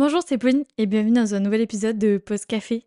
Bonjour, 0.00 0.22
c'est 0.26 0.38
Pauline 0.38 0.64
et 0.78 0.86
bienvenue 0.86 1.12
dans 1.12 1.34
un 1.34 1.40
nouvel 1.40 1.60
épisode 1.60 1.98
de 1.98 2.16
Pause 2.16 2.46
Café. 2.46 2.84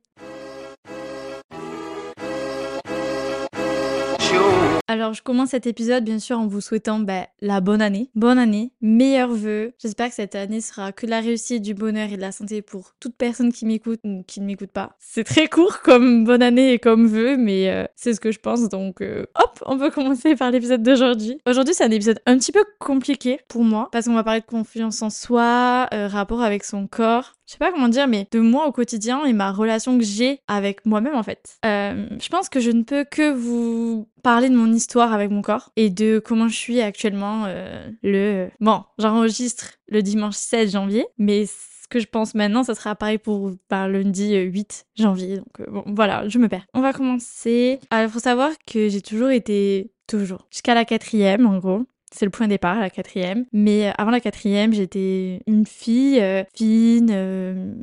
Alors, 4.88 5.14
je 5.14 5.24
commence 5.24 5.52
cet 5.52 5.66
épisode, 5.66 6.04
bien 6.04 6.20
sûr, 6.20 6.38
en 6.38 6.46
vous 6.46 6.60
souhaitant 6.60 7.00
bah, 7.00 7.28
la 7.40 7.62
bonne 7.62 7.82
année. 7.82 8.10
Bonne 8.16 8.38
année, 8.38 8.74
meilleurs 8.82 9.32
vœux. 9.32 9.74
J'espère 9.82 10.10
que 10.10 10.16
cette 10.16 10.36
année 10.36 10.60
sera 10.60 10.92
que 10.92 11.06
de 11.06 11.12
la 11.12 11.22
réussite, 11.22 11.62
du 11.62 11.74
bonheur 11.74 12.12
et 12.12 12.18
de 12.18 12.22
la 12.22 12.34
santé 12.34 12.62
pour 12.62 12.92
toute 13.00 13.16
personne 13.16 13.54
qui 13.54 13.66
m'écoute 13.66 14.02
ou 14.04 14.24
qui 14.28 14.42
ne 14.42 14.46
m'écoute 14.46 14.72
pas. 14.72 14.98
C'est 15.00 15.24
très 15.24 15.48
court 15.48 15.80
comme 15.82 16.26
bonne 16.26 16.44
année 16.44 16.74
et 16.74 16.80
comme 16.80 17.08
vœu, 17.08 17.38
mais 17.38 17.70
euh, 17.70 17.86
c'est 17.96 18.14
ce 18.14 18.20
que 18.20 18.34
je 18.34 18.40
pense. 18.40 18.68
Donc, 18.68 19.02
euh, 19.02 19.26
hop, 19.42 19.64
on 19.66 19.78
peut 19.78 19.90
commencer 19.92 20.36
par 20.36 20.52
l'épisode 20.52 20.84
d'aujourd'hui. 20.84 21.40
Aujourd'hui, 21.48 21.74
c'est 21.74 21.86
un 21.86 21.92
épisode 21.92 22.20
un 22.26 22.38
petit 22.38 22.52
peu 22.52 22.66
compliqué 22.80 23.40
pour 23.48 23.64
moi 23.64 23.88
parce 23.94 24.08
qu'on 24.08 24.16
va 24.16 24.24
parler 24.26 24.42
de 24.42 24.46
confiance 24.46 25.02
en 25.02 25.10
soi, 25.10 25.88
euh, 25.94 26.10
rapport 26.10 26.42
avec 26.42 26.66
son 26.66 26.88
corps 26.88 27.36
je 27.46 27.54
sais 27.54 27.58
pas 27.58 27.72
comment 27.72 27.90
dire, 27.90 28.08
mais 28.08 28.28
de 28.32 28.40
moi 28.40 28.68
au 28.68 28.72
quotidien 28.72 29.26
et 29.26 29.34
ma 29.34 29.52
relation 29.52 29.98
que 29.98 30.04
j'ai 30.04 30.40
avec 30.48 30.86
moi-même 30.86 31.16
en 31.16 31.24
fait. 31.24 31.58
Euh, 31.66 32.08
je 32.20 32.30
pense 32.30 32.50
que 32.50 32.60
je 32.60 32.72
ne 32.72 32.84
peux 32.84 33.04
que 33.04 33.32
vous 33.32 34.08
parler 34.24 34.50
de 34.50 34.56
mon 34.56 34.72
histoire 34.72 35.14
avec 35.14 35.30
mon 35.30 35.42
corps 35.42 35.72
et 35.76 35.90
de 35.90 36.22
comment 36.24 36.48
je 36.48 36.56
suis 36.56 36.82
actuellement 36.82 37.44
euh, 37.48 37.90
le... 38.02 38.50
Bon, 38.60 38.84
j'enregistre 38.98 39.74
le 39.88 40.02
dimanche 40.02 40.36
16 40.36 40.72
janvier, 40.72 41.06
mais 41.18 41.46
ce 41.46 41.88
que 41.90 42.00
je 42.00 42.08
pense 42.08 42.34
maintenant, 42.34 42.64
ça 42.64 42.76
sera 42.76 42.96
pareil 42.96 43.18
pour 43.18 43.52
par 43.68 43.90
lundi 43.90 44.36
8 44.36 44.86
janvier. 44.96 45.38
Donc 45.38 45.60
euh, 45.60 45.66
bon, 45.70 45.84
voilà, 45.88 46.28
je 46.30 46.40
me 46.40 46.48
perds. 46.48 46.66
On 46.74 46.82
va 46.82 46.94
commencer. 46.94 47.80
Alors, 47.90 48.10
faut 48.10 48.20
savoir 48.20 48.52
que 48.66 48.88
j'ai 48.88 49.02
toujours 49.02 49.30
été 49.30 49.92
toujours. 50.08 50.48
Jusqu'à 50.52 50.74
la 50.74 50.86
quatrième, 50.86 51.46
en 51.46 51.58
gros. 51.58 51.84
C'est 52.14 52.26
le 52.26 52.32
point 52.32 52.46
de 52.46 52.52
départ, 52.52 52.80
la 52.80 52.90
quatrième. 52.90 53.46
Mais 53.52 53.88
euh, 53.88 53.92
avant 53.98 54.12
la 54.12 54.20
quatrième, 54.20 54.74
j'étais 54.74 55.42
une 55.48 55.66
fille 55.66 56.20
euh, 56.22 56.44
fine. 56.56 57.10
Euh, 57.12 57.74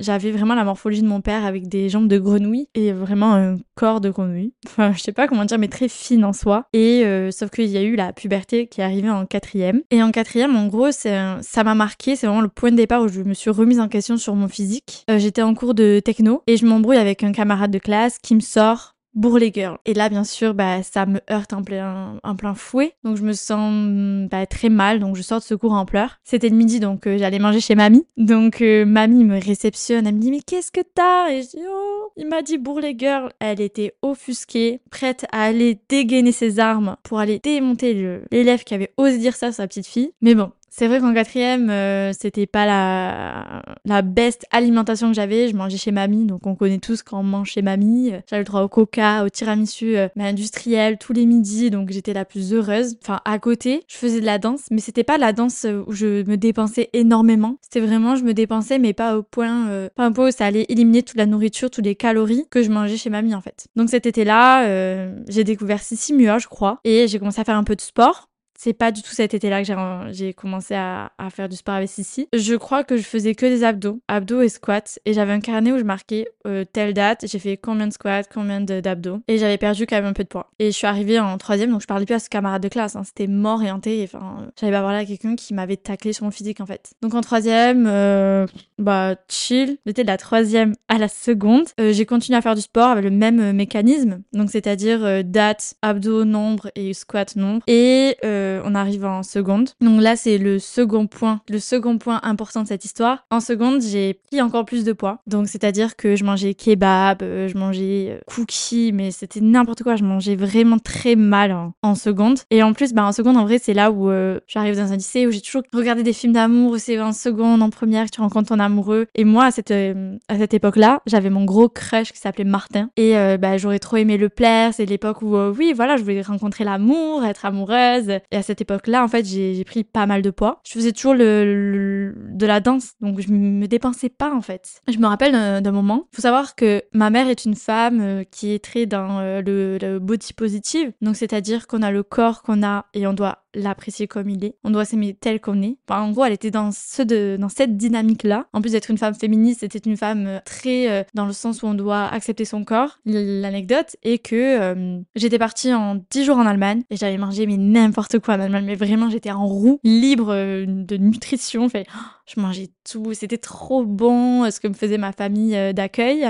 j'avais 0.00 0.32
vraiment 0.32 0.56
la 0.56 0.64
morphologie 0.64 1.02
de 1.02 1.06
mon 1.06 1.20
père 1.20 1.44
avec 1.44 1.68
des 1.68 1.88
jambes 1.88 2.08
de 2.08 2.18
grenouille 2.18 2.68
et 2.74 2.90
vraiment 2.90 3.32
un 3.34 3.58
corps 3.76 4.00
de 4.00 4.10
grenouille. 4.10 4.52
Enfin, 4.66 4.92
je 4.92 5.00
sais 5.00 5.12
pas 5.12 5.28
comment 5.28 5.44
dire, 5.44 5.56
mais 5.58 5.68
très 5.68 5.88
fine 5.88 6.24
en 6.24 6.32
soi. 6.32 6.66
Et 6.72 7.04
sauf 7.30 7.50
qu'il 7.50 7.66
y 7.66 7.76
a 7.76 7.82
eu 7.82 7.94
la 7.94 8.12
puberté 8.12 8.66
qui 8.66 8.80
est 8.80 8.84
arrivée 8.84 9.08
en 9.08 9.24
quatrième. 9.24 9.82
Et 9.92 10.02
en 10.02 10.10
quatrième, 10.10 10.56
en 10.56 10.66
gros, 10.66 10.90
ça 10.90 11.64
m'a 11.64 11.74
marqué. 11.76 12.16
C'est 12.16 12.26
vraiment 12.26 12.42
le 12.42 12.48
point 12.48 12.72
de 12.72 12.76
départ 12.76 13.02
où 13.02 13.08
je 13.08 13.20
me 13.20 13.34
suis 13.34 13.50
remise 13.50 13.78
en 13.78 13.86
question 13.86 14.16
sur 14.16 14.34
mon 14.34 14.48
physique. 14.48 15.04
J'étais 15.16 15.42
en 15.42 15.54
cours 15.54 15.74
de 15.74 16.00
techno 16.04 16.42
et 16.48 16.56
je 16.56 16.66
m'embrouille 16.66 16.96
avec 16.96 17.22
un 17.22 17.30
camarade 17.30 17.70
de 17.70 17.78
classe 17.78 18.18
qui 18.18 18.34
me 18.34 18.40
sort 18.40 18.93
Bourrelé 19.14 19.50
Girl. 19.54 19.78
Et 19.86 19.94
là, 19.94 20.08
bien 20.08 20.24
sûr, 20.24 20.54
bah, 20.54 20.82
ça 20.82 21.06
me 21.06 21.20
heurte 21.30 21.52
en 21.52 21.62
plein, 21.62 22.18
en 22.22 22.36
plein 22.36 22.54
fouet. 22.54 22.94
Donc, 23.04 23.16
je 23.16 23.22
me 23.22 23.32
sens 23.32 24.28
bah, 24.30 24.46
très 24.46 24.68
mal. 24.68 24.98
Donc, 25.00 25.16
je 25.16 25.22
sors 25.22 25.38
de 25.38 25.44
secours 25.44 25.72
en 25.72 25.86
pleurs. 25.86 26.18
C'était 26.24 26.48
le 26.48 26.56
midi, 26.56 26.80
donc 26.80 27.06
euh, 27.06 27.18
j'allais 27.18 27.38
manger 27.38 27.60
chez 27.60 27.74
mamie. 27.74 28.06
Donc, 28.16 28.60
euh, 28.60 28.84
mamie 28.84 29.24
me 29.24 29.40
réceptionne. 29.40 30.06
Elle 30.06 30.16
me 30.16 30.20
dit, 30.20 30.30
mais 30.30 30.40
qu'est-ce 30.40 30.72
que 30.72 30.80
t'as? 30.80 31.30
Et 31.30 31.42
je 31.42 31.50
dis, 31.50 31.62
oh, 31.68 32.12
il 32.16 32.28
m'a 32.28 32.42
dit 32.42 32.58
Bourrelé 32.58 32.94
Girl. 32.98 33.32
Elle 33.38 33.60
était 33.60 33.94
offusquée, 34.02 34.80
prête 34.90 35.26
à 35.32 35.42
aller 35.42 35.78
dégainer 35.88 36.32
ses 36.32 36.58
armes 36.58 36.96
pour 37.02 37.18
aller 37.18 37.40
démonter 37.42 38.20
l'élève 38.30 38.64
qui 38.64 38.74
avait 38.74 38.92
osé 38.96 39.18
dire 39.18 39.36
ça 39.36 39.46
à 39.46 39.52
sa 39.52 39.66
petite 39.66 39.86
fille. 39.86 40.12
Mais 40.20 40.34
bon, 40.34 40.50
c'est 40.76 40.88
vrai 40.88 40.98
qu'en 40.98 41.14
quatrième, 41.14 41.70
euh, 41.70 42.12
c'était 42.12 42.46
pas 42.46 42.66
la, 42.66 43.62
la 43.84 44.02
best 44.02 44.44
alimentation 44.50 45.06
que 45.08 45.14
j'avais. 45.14 45.46
Je 45.46 45.54
mangeais 45.54 45.76
chez 45.76 45.92
mamie, 45.92 46.26
donc 46.26 46.48
on 46.48 46.56
connaît 46.56 46.78
tous 46.78 47.04
quand 47.04 47.20
on 47.20 47.22
mange 47.22 47.50
chez 47.50 47.62
mamie. 47.62 48.10
J'avais 48.28 48.40
le 48.40 48.44
droit 48.44 48.62
au 48.62 48.68
coca, 48.68 49.24
au 49.24 49.28
tiramisu, 49.28 49.96
euh, 49.96 50.08
mais 50.16 50.24
industriel 50.24 50.98
tous 50.98 51.12
les 51.12 51.26
midis, 51.26 51.70
donc 51.70 51.90
j'étais 51.92 52.12
la 52.12 52.24
plus 52.24 52.52
heureuse. 52.52 52.96
Enfin, 53.02 53.20
à 53.24 53.38
côté, 53.38 53.84
je 53.86 53.96
faisais 53.96 54.20
de 54.20 54.26
la 54.26 54.38
danse, 54.38 54.62
mais 54.72 54.80
c'était 54.80 55.04
pas 55.04 55.16
la 55.16 55.32
danse 55.32 55.64
où 55.86 55.92
je 55.92 56.28
me 56.28 56.36
dépensais 56.36 56.90
énormément. 56.92 57.56
C'était 57.62 57.78
vraiment, 57.78 58.16
je 58.16 58.24
me 58.24 58.34
dépensais, 58.34 58.80
mais 58.80 58.94
pas 58.94 59.16
au 59.16 59.22
point, 59.22 59.68
euh, 59.68 59.88
pas 59.94 60.04
un 60.04 60.10
point 60.10 60.30
où 60.30 60.32
ça 60.32 60.44
allait 60.44 60.66
éliminer 60.68 61.04
toute 61.04 61.18
la 61.18 61.26
nourriture, 61.26 61.70
toutes 61.70 61.84
les 61.84 61.94
calories 61.94 62.46
que 62.50 62.64
je 62.64 62.70
mangeais 62.70 62.96
chez 62.96 63.10
mamie 63.10 63.36
en 63.36 63.40
fait. 63.40 63.68
Donc 63.76 63.90
cet 63.90 64.06
été-là, 64.06 64.64
euh, 64.64 65.14
j'ai 65.28 65.44
découvert 65.44 65.80
Sissi 65.80 66.14
Mua, 66.14 66.38
je 66.38 66.48
crois, 66.48 66.80
et 66.82 67.06
j'ai 67.06 67.20
commencé 67.20 67.40
à 67.40 67.44
faire 67.44 67.56
un 67.56 67.64
peu 67.64 67.76
de 67.76 67.80
sport. 67.80 68.28
C'est 68.58 68.72
pas 68.72 68.92
du 68.92 69.02
tout 69.02 69.10
cet 69.10 69.34
été-là 69.34 69.62
que 69.62 70.12
j'ai 70.12 70.32
commencé 70.32 70.74
à, 70.74 71.10
faire 71.30 71.48
du 71.48 71.56
sport 71.56 71.74
avec 71.74 71.88
Sissi. 71.88 72.28
Je 72.32 72.54
crois 72.54 72.84
que 72.84 72.96
je 72.96 73.02
faisais 73.02 73.34
que 73.34 73.46
des 73.46 73.64
abdos, 73.64 74.00
abdos 74.08 74.42
et 74.42 74.48
squats. 74.48 74.98
Et 75.04 75.12
j'avais 75.12 75.32
un 75.32 75.40
carnet 75.40 75.72
où 75.72 75.78
je 75.78 75.84
marquais 75.84 76.28
euh, 76.46 76.64
telle 76.70 76.94
date, 76.94 77.24
j'ai 77.26 77.38
fait 77.38 77.56
combien 77.56 77.86
de 77.86 77.92
squats, 77.92 78.22
combien 78.32 78.60
d'abdos. 78.60 79.20
Et 79.28 79.38
j'avais 79.38 79.58
perdu 79.58 79.86
quand 79.86 79.96
même 79.96 80.04
un 80.04 80.12
peu 80.12 80.22
de 80.22 80.28
poids. 80.28 80.50
Et 80.58 80.66
je 80.66 80.76
suis 80.76 80.86
arrivée 80.86 81.18
en 81.18 81.36
troisième, 81.38 81.70
donc 81.70 81.80
je 81.80 81.86
parlais 81.86 82.04
plus 82.04 82.14
à 82.14 82.18
ce 82.18 82.28
camarade 82.28 82.62
de 82.62 82.68
classe. 82.68 82.96
Hein. 82.96 83.02
C'était 83.04 83.26
mort 83.26 83.62
et 83.62 83.70
hanté. 83.70 84.02
Enfin, 84.04 84.48
j'avais 84.60 84.72
pas 84.72 84.82
parlé 84.82 84.98
à 84.98 85.04
quelqu'un 85.04 85.34
qui 85.34 85.54
m'avait 85.54 85.76
taclé 85.76 86.12
sur 86.12 86.24
mon 86.24 86.30
physique 86.30 86.60
en 86.60 86.66
fait. 86.66 86.92
Donc 87.02 87.14
en 87.14 87.20
troisième, 87.20 87.86
euh, 87.86 88.46
bah 88.78 89.16
chill. 89.28 89.78
J'étais 89.86 90.02
de 90.02 90.08
la 90.08 90.16
troisième 90.16 90.74
à 90.88 90.98
la 90.98 91.08
seconde. 91.08 91.66
Euh, 91.80 91.92
j'ai 91.92 92.06
continué 92.06 92.36
à 92.36 92.42
faire 92.42 92.54
du 92.54 92.60
sport 92.60 92.88
avec 92.88 93.04
le 93.04 93.10
même 93.10 93.40
euh, 93.40 93.52
mécanisme. 93.52 94.22
Donc 94.32 94.50
c'est-à-dire 94.50 95.04
euh, 95.04 95.22
date, 95.22 95.74
abdos, 95.82 96.24
nombre 96.24 96.70
et 96.74 96.92
squat, 96.94 97.36
nombre. 97.36 97.62
Et 97.66 98.16
euh, 98.44 98.62
on 98.64 98.74
arrive 98.74 99.04
en 99.04 99.22
seconde. 99.22 99.70
Donc 99.80 100.00
là, 100.00 100.16
c'est 100.16 100.38
le 100.38 100.58
second 100.58 101.06
point, 101.06 101.40
le 101.48 101.58
second 101.58 101.98
point 101.98 102.20
important 102.22 102.62
de 102.62 102.68
cette 102.68 102.84
histoire. 102.84 103.26
En 103.30 103.40
seconde, 103.40 103.82
j'ai 103.82 104.14
pris 104.14 104.40
encore 104.40 104.64
plus 104.64 104.84
de 104.84 104.92
poids. 104.92 105.18
Donc 105.26 105.48
c'est-à-dire 105.48 105.96
que 105.96 106.16
je 106.16 106.24
mangeais 106.24 106.54
kebab, 106.54 107.22
euh, 107.22 107.48
je 107.48 107.56
mangeais 107.56 108.08
euh, 108.10 108.20
cookies, 108.26 108.92
mais 108.92 109.10
c'était 109.10 109.40
n'importe 109.40 109.82
quoi. 109.82 109.96
Je 109.96 110.04
mangeais 110.04 110.36
vraiment 110.36 110.78
très 110.78 111.16
mal 111.16 111.56
en, 111.82 111.94
seconde. 111.94 112.40
Et 112.50 112.62
en 112.62 112.72
plus, 112.72 112.92
bah 112.92 113.04
en 113.04 113.12
seconde, 113.12 113.36
en 113.36 113.44
vrai, 113.44 113.58
c'est 113.62 113.74
là 113.74 113.92
où 113.92 114.10
j'arrive 114.48 114.76
dans 114.76 114.92
un 114.92 114.96
lycée 114.96 115.26
où 115.26 115.30
j'ai 115.30 115.40
toujours 115.40 115.62
regardé 115.72 116.02
des 116.02 116.12
films 116.12 116.32
d'amour. 116.32 116.76
C'est 116.78 117.00
en 117.00 117.12
seconde, 117.12 117.62
en 117.62 117.70
première, 117.70 118.06
que 118.06 118.10
tu 118.10 118.20
rencontres 118.20 118.48
ton 118.48 118.58
amoureux. 118.58 119.06
Et 119.14 119.24
moi, 119.24 119.46
à 119.46 119.50
cette 119.52 119.70
à 119.70 120.38
cette 120.38 120.54
époque-là, 120.54 121.00
j'avais 121.06 121.30
mon 121.30 121.44
gros 121.44 121.68
crush 121.68 122.12
qui 122.12 122.18
s'appelait 122.18 122.44
Martin. 122.44 122.90
Et 122.96 123.14
bah 123.38 123.58
j'aurais 123.58 123.78
trop 123.78 123.96
aimé 123.96 124.16
le 124.16 124.28
plaire. 124.28 124.74
C'est 124.74 124.86
l'époque 124.86 125.22
où 125.22 125.36
oui, 125.36 125.72
voilà, 125.74 125.96
je 125.96 126.02
voulais 126.02 126.22
rencontrer 126.22 126.64
l'amour, 126.64 127.24
être 127.24 127.44
amoureuse. 127.44 128.18
Et 128.34 128.36
à 128.36 128.42
cette 128.42 128.60
époque-là, 128.60 129.04
en 129.04 129.06
fait, 129.06 129.24
j'ai 129.24 129.62
pris 129.62 129.84
pas 129.84 130.06
mal 130.06 130.20
de 130.20 130.30
poids. 130.30 130.60
Je 130.66 130.72
faisais 130.72 130.90
toujours 130.90 131.14
le, 131.14 132.12
de 132.16 132.46
la 132.46 132.58
danse, 132.58 132.94
donc 133.00 133.20
je 133.20 133.30
me 133.30 133.66
dépensais 133.68 134.08
pas 134.08 134.34
en 134.34 134.40
fait. 134.40 134.82
Je 134.88 134.98
me 134.98 135.06
rappelle 135.06 135.62
d'un 135.62 135.70
moment. 135.70 136.08
Faut 136.12 136.22
savoir 136.22 136.56
que 136.56 136.82
ma 136.92 137.10
mère 137.10 137.28
est 137.28 137.44
une 137.44 137.54
femme 137.54 138.00
euh, 138.00 138.24
qui 138.24 138.52
est 138.52 138.58
très 138.58 138.86
dans 138.86 139.20
euh, 139.20 139.40
le, 139.40 139.78
le 139.80 140.00
body 140.00 140.32
positive, 140.32 140.92
donc 141.00 141.14
c'est-à-dire 141.14 141.68
qu'on 141.68 141.80
a 141.82 141.92
le 141.92 142.02
corps 142.02 142.42
qu'on 142.42 142.64
a 142.64 142.86
et 142.92 143.06
on 143.06 143.12
doit 143.12 143.43
l'apprécier 143.54 144.06
comme 144.06 144.28
il 144.28 144.44
est. 144.44 144.56
On 144.64 144.70
doit 144.70 144.84
s'aimer 144.84 145.14
tel 145.14 145.40
qu'on 145.40 145.62
est. 145.62 145.76
En 145.88 146.10
gros, 146.10 146.24
elle 146.24 146.32
était 146.32 146.50
dans 146.50 146.70
ce 146.72 147.02
de, 147.02 147.36
dans 147.38 147.48
cette 147.48 147.76
dynamique-là. 147.76 148.46
En 148.52 148.60
plus 148.60 148.72
d'être 148.72 148.90
une 148.90 148.98
femme 148.98 149.14
féministe, 149.14 149.60
c'était 149.60 149.78
une 149.78 149.96
femme 149.96 150.26
euh, 150.26 150.38
très 150.44 150.90
euh, 150.90 151.02
dans 151.14 151.26
le 151.26 151.32
sens 151.32 151.62
où 151.62 151.66
on 151.66 151.74
doit 151.74 152.04
accepter 152.04 152.44
son 152.44 152.64
corps. 152.64 152.98
L'anecdote 153.04 153.96
est 154.02 154.18
que 154.18 154.34
euh, 154.34 155.00
j'étais 155.14 155.38
partie 155.38 155.72
en 155.72 156.02
10 156.10 156.24
jours 156.24 156.36
en 156.36 156.46
Allemagne 156.46 156.82
et 156.90 156.96
j'avais 156.96 157.18
mangé 157.18 157.46
mais 157.46 157.56
n'importe 157.56 158.18
quoi 158.18 158.34
en 158.34 158.40
Allemagne. 158.40 158.64
Mais 158.66 158.74
vraiment, 158.74 159.10
j'étais 159.10 159.30
en 159.30 159.46
roue, 159.46 159.80
libre 159.84 160.34
de 160.34 160.96
nutrition. 160.96 161.68
Fait, 161.68 161.86
je 162.26 162.40
mangeais 162.40 162.70
tout. 162.84 163.12
C'était 163.14 163.38
trop 163.38 163.84
bon 163.84 164.50
ce 164.50 164.60
que 164.60 164.68
me 164.68 164.74
faisait 164.74 164.98
ma 164.98 165.12
famille 165.12 165.74
d'accueil 165.74 166.26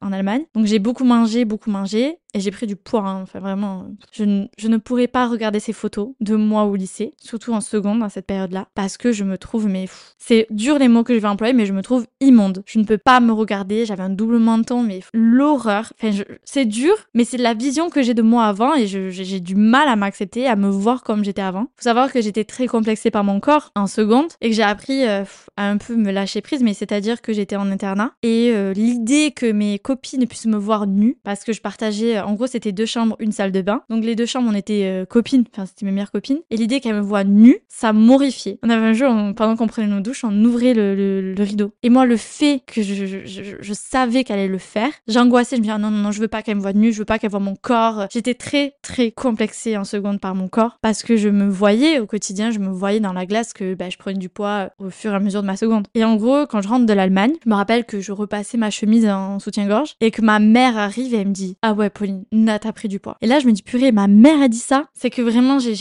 en 0.00 0.12
Allemagne. 0.12 0.44
Donc 0.54 0.66
j'ai 0.66 0.78
beaucoup 0.78 1.04
mangé, 1.04 1.44
beaucoup 1.44 1.70
mangé. 1.70 2.18
Et 2.34 2.40
j'ai 2.40 2.50
pris 2.50 2.66
du 2.66 2.76
poids, 2.76 3.00
hein. 3.00 3.22
enfin 3.22 3.40
vraiment. 3.40 3.86
Je, 4.12 4.24
ne 4.24 4.76
pourrais 4.76 5.06
pas 5.06 5.26
regarder 5.26 5.60
ces 5.60 5.72
photos 5.72 6.10
de 6.20 6.36
moi 6.36 6.64
au 6.64 6.76
lycée, 6.76 7.14
surtout 7.18 7.54
en 7.54 7.62
seconde, 7.62 8.00
dans 8.00 8.10
cette 8.10 8.26
période-là, 8.26 8.68
parce 8.74 8.98
que 8.98 9.12
je 9.12 9.24
me 9.24 9.38
trouve, 9.38 9.66
mais 9.66 9.86
c'est 10.18 10.46
dur 10.50 10.78
les 10.78 10.88
mots 10.88 11.04
que 11.04 11.14
je 11.14 11.20
vais 11.20 11.28
employer, 11.28 11.54
mais 11.54 11.64
je 11.64 11.72
me 11.72 11.80
trouve 11.80 12.06
immonde. 12.20 12.62
Je 12.66 12.78
ne 12.78 12.84
peux 12.84 12.98
pas 12.98 13.20
me 13.20 13.32
regarder, 13.32 13.86
j'avais 13.86 14.02
un 14.02 14.10
double 14.10 14.38
menton, 14.38 14.82
mais 14.82 15.00
l'horreur. 15.14 15.94
Enfin, 16.02 16.22
c'est 16.44 16.66
dur, 16.66 16.94
mais 17.14 17.24
c'est 17.24 17.38
la 17.38 17.54
vision 17.54 17.88
que 17.88 18.02
j'ai 18.02 18.14
de 18.14 18.22
moi 18.22 18.44
avant 18.44 18.74
et 18.74 18.86
j'ai 18.86 19.40
du 19.40 19.54
mal 19.54 19.88
à 19.88 19.96
m'accepter, 19.96 20.46
à 20.46 20.56
me 20.56 20.68
voir 20.68 21.02
comme 21.02 21.24
j'étais 21.24 21.42
avant. 21.42 21.62
Faut 21.76 21.84
savoir 21.84 22.12
que 22.12 22.20
j'étais 22.20 22.44
très 22.44 22.66
complexée 22.66 23.10
par 23.10 23.24
mon 23.24 23.40
corps 23.40 23.70
en 23.74 23.86
seconde 23.86 24.28
et 24.42 24.50
que 24.50 24.54
j'ai 24.54 24.62
appris 24.62 25.06
euh, 25.06 25.24
à 25.56 25.70
un 25.70 25.78
peu 25.78 25.96
me 25.98 26.10
lâcher 26.10 26.40
prise, 26.40 26.62
mais 26.62 26.74
c'est-à-dire 26.74 27.20
que 27.20 27.32
j'étais 27.32 27.56
en 27.56 27.70
internat 27.70 28.12
et 28.22 28.50
euh, 28.52 28.72
l'idée 28.72 29.32
que 29.34 29.50
mes 29.50 29.78
copines 29.78 30.26
puissent 30.26 30.46
me 30.46 30.56
voir 30.56 30.86
nue, 30.86 31.16
parce 31.24 31.44
que 31.44 31.52
je 31.52 31.60
partageais 31.60 32.20
en 32.20 32.34
gros, 32.34 32.46
c'était 32.46 32.72
deux 32.72 32.86
chambres, 32.86 33.16
une 33.20 33.32
salle 33.32 33.52
de 33.52 33.62
bain. 33.62 33.82
Donc 33.88 34.04
les 34.04 34.14
deux 34.14 34.26
chambres, 34.26 34.48
on 34.50 34.54
était 34.54 34.84
euh, 34.84 35.04
copines, 35.04 35.44
enfin 35.52 35.66
c'était 35.66 35.86
mes 35.86 35.92
meilleures 35.92 36.10
copines. 36.10 36.38
Et 36.50 36.56
l'idée 36.56 36.80
qu'elle 36.80 36.96
me 36.96 37.00
voit 37.00 37.24
nue, 37.24 37.58
ça 37.68 37.92
m'horrifiait. 37.92 38.58
On 38.62 38.70
avait 38.70 38.86
un 38.86 38.92
jour, 38.92 39.08
pendant 39.36 39.56
qu'on 39.56 39.66
prenait 39.66 39.86
nos 39.86 40.00
douches, 40.00 40.24
on 40.24 40.44
ouvrait 40.44 40.74
le, 40.74 41.34
rideau. 41.38 41.72
Et 41.82 41.90
moi, 41.90 42.06
le 42.06 42.16
fait 42.16 42.62
que 42.66 42.82
je, 42.82 43.72
savais 43.72 44.24
qu'elle 44.24 44.38
allait 44.38 44.48
le 44.48 44.58
faire, 44.58 44.90
j'angoissais. 45.06 45.56
Je 45.56 45.60
me 45.60 45.66
disais 45.66 45.78
non, 45.78 45.90
non, 45.90 45.98
non, 45.98 46.12
je 46.12 46.20
veux 46.20 46.28
pas 46.28 46.42
qu'elle 46.42 46.56
me 46.56 46.60
voit 46.60 46.72
nue, 46.72 46.92
je 46.92 46.98
veux 46.98 47.04
pas 47.04 47.18
qu'elle 47.18 47.30
voit 47.30 47.40
mon 47.40 47.56
corps. 47.56 48.06
J'étais 48.10 48.34
très, 48.34 48.74
très 48.82 49.10
complexée 49.10 49.76
en 49.76 49.84
seconde 49.84 50.20
par 50.20 50.34
mon 50.34 50.48
corps 50.48 50.78
parce 50.82 51.02
que 51.02 51.16
je 51.16 51.28
me 51.28 51.48
voyais 51.48 51.98
au 52.00 52.06
quotidien, 52.06 52.50
je 52.50 52.58
me 52.58 52.68
voyais 52.68 53.00
dans 53.00 53.12
la 53.12 53.26
glace 53.26 53.52
que 53.52 53.74
bah, 53.74 53.88
je 53.90 53.96
prenais 53.96 54.18
du 54.18 54.28
poids 54.28 54.70
au 54.78 54.90
fur 54.90 55.12
et 55.12 55.14
à 55.14 55.20
mesure 55.20 55.42
de 55.42 55.46
ma 55.46 55.56
seconde. 55.56 55.87
Et 55.94 56.04
en 56.04 56.16
gros, 56.16 56.46
quand 56.46 56.60
je 56.60 56.68
rentre 56.68 56.86
de 56.86 56.92
l'Allemagne, 56.92 57.32
je 57.44 57.48
me 57.50 57.54
rappelle 57.54 57.84
que 57.84 58.00
je 58.00 58.12
repassais 58.12 58.58
ma 58.58 58.70
chemise 58.70 59.06
en 59.06 59.38
soutien-gorge 59.38 59.94
et 60.00 60.10
que 60.10 60.22
ma 60.22 60.38
mère 60.38 60.76
arrive 60.78 61.14
et 61.14 61.18
elle 61.18 61.28
me 61.28 61.32
dit 61.32 61.56
Ah 61.62 61.72
ouais, 61.72 61.90
Pauline, 61.90 62.24
Nat 62.32 62.60
a 62.64 62.72
pris 62.72 62.88
du 62.88 63.00
poids. 63.00 63.16
Et 63.20 63.26
là, 63.26 63.38
je 63.40 63.46
me 63.46 63.52
dis, 63.52 63.62
purée, 63.62 63.92
ma 63.92 64.08
mère 64.08 64.40
a 64.42 64.48
dit 64.48 64.58
ça. 64.58 64.86
C'est 64.94 65.10
que 65.10 65.22
vraiment, 65.22 65.58
j'ai, 65.58 65.74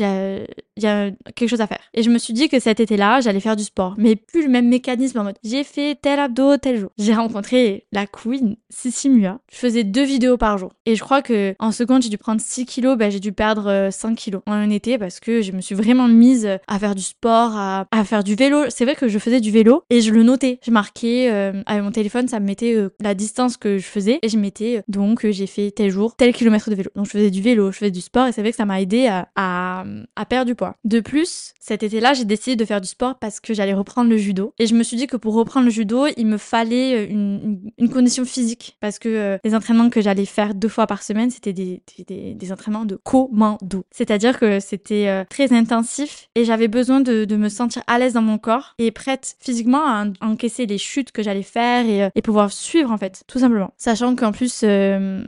il 0.77 0.83
y 0.83 0.87
a 0.87 1.11
quelque 1.35 1.49
chose 1.49 1.61
à 1.61 1.67
faire. 1.67 1.79
Et 1.93 2.03
je 2.03 2.09
me 2.09 2.17
suis 2.17 2.33
dit 2.33 2.47
que 2.49 2.59
cet 2.59 2.79
été-là, 2.79 3.19
j'allais 3.21 3.39
faire 3.39 3.55
du 3.55 3.63
sport, 3.63 3.95
mais 3.97 4.15
plus 4.15 4.43
le 4.43 4.49
même 4.49 4.67
mécanisme 4.67 5.19
en 5.19 5.23
mode 5.23 5.37
j'ai 5.43 5.63
fait 5.63 5.97
tel 6.01 6.19
abdo 6.19 6.57
tel 6.57 6.79
jour. 6.79 6.89
J'ai 6.97 7.13
rencontré 7.13 7.85
la 7.91 8.05
queen 8.05 8.55
Sissi 8.69 9.09
Mua. 9.09 9.39
Je 9.51 9.57
faisais 9.57 9.83
deux 9.83 10.03
vidéos 10.03 10.37
par 10.37 10.57
jour. 10.57 10.71
Et 10.85 10.95
je 10.95 11.03
crois 11.03 11.21
que 11.21 11.55
en 11.59 11.71
seconde, 11.71 12.01
j'ai 12.01 12.09
dû 12.09 12.17
prendre 12.17 12.41
6 12.41 12.65
kilos, 12.65 12.97
bah, 12.97 13.09
j'ai 13.09 13.19
dû 13.19 13.31
perdre 13.31 13.89
5 13.91 14.11
euh, 14.11 14.15
kilos 14.15 14.41
en 14.45 14.53
un 14.53 14.69
été 14.69 14.97
parce 14.97 15.19
que 15.19 15.41
je 15.41 15.51
me 15.51 15.61
suis 15.61 15.75
vraiment 15.75 16.07
mise 16.07 16.47
à 16.67 16.79
faire 16.79 16.95
du 16.95 17.01
sport, 17.01 17.55
à, 17.55 17.85
faire 18.05 18.23
du 18.23 18.35
vélo. 18.35 18.65
C'est 18.69 18.85
vrai 18.85 18.95
que 18.95 19.07
je 19.07 19.19
faisais 19.19 19.39
du 19.39 19.51
vélo 19.51 19.83
et 19.89 20.01
je 20.01 20.11
le 20.11 20.23
notais. 20.23 20.59
Je 20.65 20.71
marquais 20.71 21.29
euh, 21.31 21.61
avec 21.65 21.83
mon 21.83 21.91
téléphone, 21.91 22.27
ça 22.27 22.39
me 22.39 22.45
mettait 22.45 22.73
euh, 22.73 22.89
la 23.01 23.13
distance 23.13 23.57
que 23.57 23.77
je 23.77 23.85
faisais 23.85 24.19
et 24.21 24.29
je 24.29 24.37
mettais 24.37 24.83
donc 24.87 25.29
j'ai 25.29 25.47
fait 25.47 25.71
tel 25.71 25.89
jour, 25.89 26.15
tel 26.15 26.33
kilomètre 26.33 26.69
de 26.69 26.75
vélo. 26.75 26.89
Donc 26.95 27.05
je 27.05 27.11
faisais 27.11 27.31
du 27.31 27.41
vélo, 27.41 27.71
je 27.71 27.77
faisais 27.77 27.91
du 27.91 28.01
sport 28.01 28.27
et 28.27 28.31
c'est 28.31 28.41
vrai 28.41 28.51
que 28.51 28.57
ça 28.57 28.65
m'a 28.65 28.81
aidé 28.81 29.07
à, 29.07 29.29
à, 29.35 29.83
à 30.15 30.25
perdre 30.25 30.47
du 30.47 30.55
poids. 30.55 30.66
De 30.83 30.99
plus, 30.99 31.53
cet 31.59 31.83
été-là, 31.83 32.13
j'ai 32.13 32.25
décidé 32.25 32.55
de 32.55 32.65
faire 32.65 32.81
du 32.81 32.87
sport 32.87 33.15
parce 33.19 33.39
que 33.39 33.53
j'allais 33.53 33.73
reprendre 33.73 34.09
le 34.09 34.17
judo. 34.17 34.53
Et 34.59 34.67
je 34.67 34.75
me 34.75 34.83
suis 34.83 34.97
dit 34.97 35.07
que 35.07 35.17
pour 35.17 35.33
reprendre 35.33 35.65
le 35.65 35.71
judo, 35.71 36.05
il 36.15 36.25
me 36.27 36.37
fallait 36.37 37.05
une, 37.05 37.71
une, 37.77 37.89
condition 37.89 38.25
physique 38.25 38.77
parce 38.79 38.99
que 38.99 39.39
les 39.43 39.55
entraînements 39.55 39.89
que 39.89 40.01
j'allais 40.01 40.25
faire 40.25 40.53
deux 40.53 40.67
fois 40.67 40.87
par 40.87 41.03
semaine, 41.03 41.29
c'était 41.29 41.53
des, 41.53 42.51
entraînements 42.51 42.85
de 42.85 42.95
commando. 42.95 43.85
C'est-à-dire 43.91 44.39
que 44.39 44.59
c'était 44.59 45.07
euh, 45.07 45.23
très 45.29 45.53
intensif 45.53 46.29
et 46.35 46.45
j'avais 46.45 46.67
besoin 46.67 47.01
de, 47.01 47.35
me 47.35 47.49
sentir 47.49 47.83
à 47.87 47.99
l'aise 47.99 48.13
dans 48.13 48.21
mon 48.21 48.37
corps 48.37 48.73
et 48.79 48.91
prête 48.91 49.35
physiquement 49.39 49.85
à, 49.85 50.05
encaisser 50.21 50.65
les 50.65 50.77
chutes 50.77 51.11
que 51.11 51.21
j'allais 51.21 51.43
faire 51.43 51.85
et, 51.85 52.03
euh, 52.03 52.09
pouvoir 52.23 52.51
suivre 52.51 52.91
en 52.91 52.97
fait, 52.97 53.23
tout 53.27 53.39
simplement. 53.39 53.73
Sachant 53.77 54.15
qu'en 54.15 54.31
plus, 54.33 54.61
euh, 54.63 55.23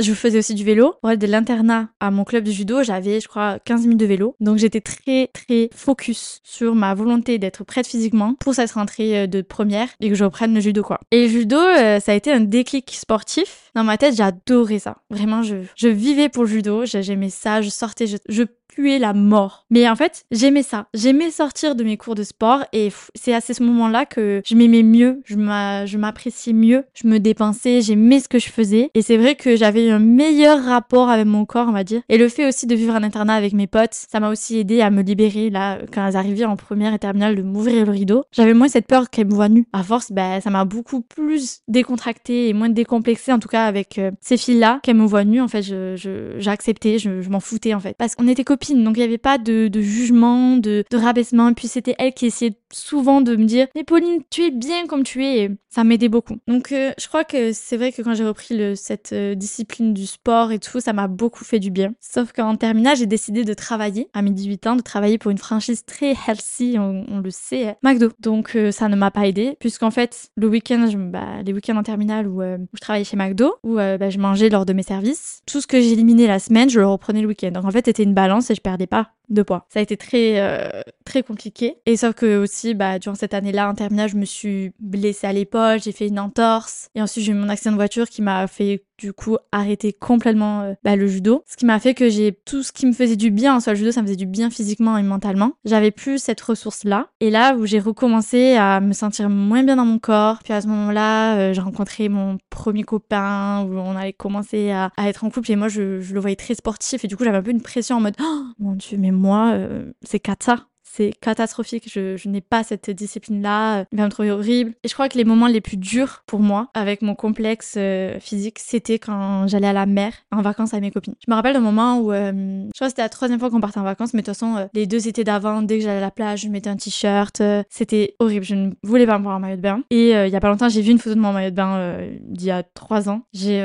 je 0.00 0.12
faisais 0.12 0.38
aussi 0.38 0.54
du 0.54 0.64
vélo. 0.64 0.94
Ouais, 1.02 1.16
de 1.16 1.26
l'internat 1.26 1.88
à 2.00 2.10
mon 2.10 2.24
club 2.24 2.44
de 2.44 2.50
judo, 2.50 2.82
j'avais, 2.82 3.20
je 3.20 3.28
crois, 3.28 3.58
15 3.64 3.82
minutes 3.82 4.00
de 4.00 4.06
vélo. 4.06 4.36
Donc 4.40 4.58
j'étais 4.58 4.80
très, 4.84 5.28
très 5.28 5.70
focus 5.74 6.40
sur 6.44 6.74
ma 6.74 6.94
volonté 6.94 7.38
d'être 7.38 7.64
prête 7.64 7.86
physiquement 7.86 8.34
pour 8.38 8.54
cette 8.54 8.72
rentrée 8.72 9.26
de 9.26 9.42
première 9.42 9.88
et 10.00 10.08
que 10.08 10.14
je 10.14 10.24
reprenne 10.24 10.54
le 10.54 10.60
judo, 10.60 10.82
quoi. 10.82 11.00
Et 11.10 11.22
le 11.22 11.28
judo, 11.28 11.56
ça 11.56 12.12
a 12.12 12.14
été 12.14 12.30
un 12.32 12.40
déclic 12.40 12.90
sportif. 12.92 13.70
Dans 13.74 13.84
ma 13.84 13.96
tête, 13.98 14.14
j'adorais 14.14 14.78
ça. 14.78 14.98
Vraiment, 15.10 15.42
je, 15.42 15.56
je 15.76 15.88
vivais 15.88 16.28
pour 16.28 16.44
le 16.44 16.48
judo. 16.48 16.84
J'aimais 16.84 17.30
ça. 17.30 17.62
Je 17.62 17.70
sortais, 17.70 18.06
je 18.06 18.44
puer 18.74 18.98
la 18.98 19.12
mort. 19.12 19.66
Mais 19.70 19.88
en 19.88 19.96
fait, 19.96 20.24
j'aimais 20.30 20.62
ça. 20.62 20.86
J'aimais 20.94 21.30
sortir 21.30 21.74
de 21.74 21.84
mes 21.84 21.96
cours 21.96 22.14
de 22.14 22.22
sport 22.22 22.64
et 22.72 22.90
c'est 23.14 23.32
à 23.32 23.40
ce 23.40 23.62
moment-là 23.62 24.04
que 24.04 24.42
je 24.44 24.54
m'aimais 24.54 24.82
mieux, 24.82 25.22
je 25.24 25.96
m'appréciais 25.96 26.52
mieux, 26.52 26.84
je 26.94 27.06
me 27.06 27.18
dépensais, 27.18 27.80
j'aimais 27.80 28.20
ce 28.20 28.28
que 28.28 28.38
je 28.38 28.48
faisais. 28.50 28.90
Et 28.94 29.02
c'est 29.02 29.16
vrai 29.16 29.36
que 29.36 29.56
j'avais 29.56 29.90
un 29.90 29.98
meilleur 29.98 30.64
rapport 30.64 31.08
avec 31.08 31.26
mon 31.26 31.44
corps, 31.44 31.68
on 31.68 31.72
va 31.72 31.84
dire. 31.84 32.02
Et 32.08 32.18
le 32.18 32.28
fait 32.28 32.46
aussi 32.48 32.66
de 32.66 32.74
vivre 32.74 32.94
en 32.94 33.02
internat 33.02 33.34
avec 33.34 33.52
mes 33.52 33.66
potes, 33.66 33.94
ça 33.94 34.20
m'a 34.20 34.30
aussi 34.30 34.58
aidé 34.58 34.80
à 34.80 34.90
me 34.90 35.02
libérer 35.02 35.50
là, 35.50 35.78
quand 35.92 36.06
elles 36.06 36.16
arrivaient 36.16 36.44
en 36.44 36.56
première 36.56 36.94
et 36.94 36.98
terminale, 36.98 37.36
de 37.36 37.42
m'ouvrir 37.42 37.86
le 37.86 37.92
rideau. 37.92 38.24
J'avais 38.32 38.54
moins 38.54 38.68
cette 38.68 38.86
peur 38.86 39.10
qu'elles 39.10 39.28
me 39.28 39.34
voient 39.34 39.48
nue. 39.48 39.66
À 39.72 39.82
force, 39.82 40.10
ben, 40.10 40.40
ça 40.40 40.50
m'a 40.50 40.64
beaucoup 40.64 41.00
plus 41.00 41.60
décontracté 41.68 42.48
et 42.48 42.52
moins 42.52 42.68
décomplexé, 42.68 43.32
en 43.32 43.38
tout 43.38 43.48
cas 43.48 43.66
avec 43.66 43.98
euh, 43.98 44.10
ces 44.20 44.36
filles-là, 44.36 44.80
qu'elles 44.82 44.96
me 44.96 45.06
voient 45.06 45.24
nue. 45.24 45.40
En 45.40 45.48
fait, 45.48 45.62
je, 45.62 45.94
j'ai 46.38 46.50
accepté, 46.50 46.98
je, 46.98 47.22
je 47.22 47.30
m'en 47.30 47.40
foutais 47.40 47.74
en 47.74 47.80
fait. 47.80 47.94
Parce 47.96 48.14
qu'on 48.14 48.28
était 48.28 48.44
copines 48.44 48.63
donc 48.72 48.96
il 48.96 49.00
n'y 49.00 49.04
avait 49.04 49.18
pas 49.18 49.38
de, 49.38 49.70
jugement, 49.80 50.56
de, 50.56 50.84
rabaissement. 50.92 51.48
Et 51.48 51.54
puis 51.54 51.68
c'était 51.68 51.94
elle 51.98 52.14
qui 52.14 52.26
essayait 52.26 52.56
souvent 52.72 53.20
de 53.20 53.36
me 53.36 53.44
dire 53.44 53.66
Mais 53.74 53.84
Pauline, 53.84 54.22
tu 54.30 54.42
es 54.42 54.50
bien 54.50 54.86
comme 54.86 55.04
tu 55.04 55.24
es. 55.24 55.50
Ça 55.68 55.84
m'aidait 55.84 56.08
beaucoup. 56.08 56.36
Donc 56.46 56.70
euh, 56.72 56.92
je 56.98 57.08
crois 57.08 57.24
que 57.24 57.52
c'est 57.52 57.76
vrai 57.76 57.90
que 57.90 58.00
quand 58.00 58.14
j'ai 58.14 58.24
repris 58.24 58.76
cette 58.76 59.12
euh, 59.12 59.34
discipline 59.34 59.92
du 59.92 60.06
sport 60.06 60.52
et 60.52 60.60
tout, 60.60 60.80
ça 60.80 60.92
m'a 60.92 61.08
beaucoup 61.08 61.44
fait 61.44 61.58
du 61.58 61.70
bien. 61.70 61.94
Sauf 62.00 62.32
qu'en 62.32 62.56
terminale, 62.56 62.96
j'ai 62.96 63.06
décidé 63.06 63.44
de 63.44 63.54
travailler 63.54 64.08
à 64.14 64.22
mes 64.22 64.30
18 64.30 64.66
ans, 64.68 64.76
de 64.76 64.82
travailler 64.82 65.18
pour 65.18 65.32
une 65.32 65.38
franchise 65.38 65.84
très 65.84 66.14
healthy, 66.26 66.76
on, 66.78 67.20
le 67.20 67.30
sait, 67.30 67.70
hein, 67.70 67.76
McDo. 67.82 68.10
Donc 68.20 68.54
euh, 68.54 68.70
ça 68.70 68.88
ne 68.88 68.94
m'a 68.94 69.10
pas 69.10 69.26
aidé, 69.26 69.56
puisqu'en 69.58 69.90
fait, 69.90 70.30
le 70.36 70.48
week-end, 70.48 70.88
bah, 70.94 71.42
les 71.44 71.52
week-ends 71.52 71.76
en 71.76 71.82
terminale 71.82 72.28
où, 72.28 72.40
je 72.40 72.80
travaillais 72.80 73.04
chez 73.04 73.16
McDo, 73.16 73.54
où 73.64 73.74
bah, 73.74 74.10
je 74.10 74.18
mangeais 74.18 74.48
lors 74.48 74.66
de 74.66 74.72
mes 74.72 74.82
services, 74.82 75.42
tout 75.46 75.60
ce 75.60 75.66
que 75.66 75.80
j'éliminais 75.80 76.26
la 76.26 76.38
semaine, 76.38 76.70
je 76.70 76.78
le 76.78 76.86
reprenais 76.86 77.20
le 77.20 77.28
week-end. 77.28 77.50
Donc 77.50 77.64
en 77.64 77.70
fait, 77.70 77.86
c'était 77.86 78.04
une 78.04 78.14
balance 78.14 78.50
je 78.54 78.60
perdais 78.60 78.86
pas 78.86 79.10
de 79.28 79.42
poids. 79.42 79.66
Ça 79.68 79.80
a 79.80 79.82
été 79.82 79.96
très 79.96 80.40
euh, 80.40 80.82
très 81.04 81.22
compliqué. 81.22 81.76
Et 81.86 81.96
sauf 81.96 82.14
que 82.14 82.38
aussi, 82.38 82.74
bah, 82.74 82.98
durant 82.98 83.14
cette 83.14 83.34
année-là, 83.34 83.70
en 83.70 83.74
terminale, 83.74 84.08
je 84.08 84.16
me 84.16 84.24
suis 84.24 84.72
blessée 84.80 85.26
à 85.26 85.32
l'épaule, 85.32 85.80
j'ai 85.82 85.92
fait 85.92 86.08
une 86.08 86.18
entorse. 86.18 86.88
Et 86.94 87.02
ensuite, 87.02 87.24
j'ai 87.24 87.32
eu 87.32 87.34
mon 87.34 87.48
accident 87.48 87.72
de 87.72 87.76
voiture 87.76 88.08
qui 88.08 88.22
m'a 88.22 88.46
fait 88.46 88.84
du 88.98 89.12
coup 89.12 89.36
arrêter 89.50 89.92
complètement 89.92 90.62
euh, 90.62 90.74
bah, 90.84 90.96
le 90.96 91.06
judo. 91.06 91.42
Ce 91.46 91.56
qui 91.56 91.66
m'a 91.66 91.80
fait 91.80 91.94
que 91.94 92.08
j'ai 92.08 92.32
tout 92.44 92.62
ce 92.62 92.72
qui 92.72 92.86
me 92.86 92.92
faisait 92.92 93.16
du 93.16 93.30
bien, 93.30 93.56
en 93.56 93.60
soit 93.60 93.72
le 93.72 93.78
judo, 93.78 93.92
ça 93.92 94.02
me 94.02 94.06
faisait 94.06 94.16
du 94.16 94.26
bien 94.26 94.50
physiquement 94.50 94.96
et 94.96 95.02
mentalement. 95.02 95.52
J'avais 95.64 95.90
plus 95.90 96.18
cette 96.18 96.40
ressource-là. 96.40 97.08
Et 97.20 97.30
là 97.30 97.56
où 97.56 97.66
j'ai 97.66 97.80
recommencé 97.80 98.54
à 98.54 98.80
me 98.80 98.92
sentir 98.92 99.28
moins 99.28 99.62
bien 99.62 99.76
dans 99.76 99.84
mon 99.84 99.98
corps, 99.98 100.38
puis 100.42 100.52
à 100.52 100.60
ce 100.60 100.68
moment-là, 100.68 101.36
euh, 101.36 101.52
j'ai 101.52 101.60
rencontré 101.60 102.08
mon 102.08 102.38
premier 102.50 102.84
copain, 102.84 103.62
où 103.64 103.76
on 103.76 103.96
avait 103.96 104.12
commencé 104.12 104.70
à, 104.70 104.90
être 104.98 105.24
en 105.24 105.30
couple, 105.30 105.50
et 105.50 105.56
moi 105.56 105.68
je, 105.68 106.00
je, 106.00 106.14
le 106.14 106.20
voyais 106.20 106.36
très 106.36 106.54
sportif, 106.54 107.04
et 107.04 107.08
du 107.08 107.16
coup 107.16 107.24
j'avais 107.24 107.38
un 107.38 107.42
peu 107.42 107.50
une 107.50 107.62
pression 107.62 107.96
en 107.96 108.00
mode, 108.00 108.14
oh, 108.20 108.42
mon 108.58 108.72
dieu, 108.72 108.96
mais 108.98 109.10
moi, 109.14 109.52
euh, 109.54 109.92
c'est 110.02 110.20
kata 110.20 110.68
c'est 110.94 111.12
catastrophique. 111.20 111.90
Je, 111.92 112.16
je 112.16 112.28
n'ai 112.28 112.40
pas 112.40 112.62
cette 112.62 112.90
discipline-là. 112.90 113.84
Il 113.90 113.98
va 113.98 114.04
me 114.04 114.10
trouver 114.10 114.30
horrible. 114.30 114.74
Et 114.84 114.88
je 114.88 114.94
crois 114.94 115.08
que 115.08 115.18
les 115.18 115.24
moments 115.24 115.48
les 115.48 115.60
plus 115.60 115.76
durs 115.76 116.22
pour 116.26 116.40
moi, 116.40 116.68
avec 116.74 117.02
mon 117.02 117.14
complexe 117.14 117.74
euh, 117.76 118.18
physique, 118.20 118.58
c'était 118.60 118.98
quand 118.98 119.46
j'allais 119.48 119.66
à 119.66 119.72
la 119.72 119.86
mer 119.86 120.12
en 120.30 120.42
vacances 120.42 120.72
avec 120.72 120.84
mes 120.84 120.90
copines. 120.90 121.14
Je 121.26 121.30
me 121.30 121.34
rappelle 121.34 121.54
d'un 121.54 121.60
moment 121.60 121.98
où, 121.98 122.12
euh, 122.12 122.30
je 122.32 122.78
crois 122.78 122.86
que 122.86 122.90
c'était 122.90 123.02
la 123.02 123.08
troisième 123.08 123.40
fois 123.40 123.50
qu'on 123.50 123.60
partait 123.60 123.80
en 123.80 123.84
vacances, 123.84 124.14
mais 124.14 124.20
de 124.20 124.26
toute 124.26 124.34
façon, 124.34 124.56
euh, 124.56 124.66
les 124.72 124.86
deux 124.86 125.08
étés 125.08 125.24
d'avant, 125.24 125.62
dès 125.62 125.78
que 125.78 125.84
j'allais 125.84 125.98
à 125.98 126.00
la 126.00 126.10
plage, 126.10 126.42
je 126.42 126.48
mettais 126.48 126.70
un 126.70 126.76
t-shirt. 126.76 127.42
c'était 127.70 128.14
horrible. 128.20 128.44
Je 128.44 128.54
ne 128.54 128.70
voulais 128.82 129.06
pas 129.06 129.18
me 129.18 129.24
voir 129.24 129.36
en 129.36 129.40
maillot 129.40 129.56
de 129.56 129.62
bain. 129.62 129.82
Et 129.90 130.10
il 130.10 130.28
y 130.28 130.36
a 130.36 130.40
pas 130.40 130.48
longtemps, 130.48 130.68
j'ai 130.68 130.82
vu 130.82 130.92
une 130.92 130.98
photo 130.98 131.16
de 131.16 131.20
mon 131.20 131.32
maillot 131.32 131.50
de 131.50 131.56
bain 131.56 131.98
d'il 132.22 132.46
y 132.46 132.50
a 132.50 132.62
trois 132.62 133.08
ans. 133.08 133.22
J'ai, 133.32 133.58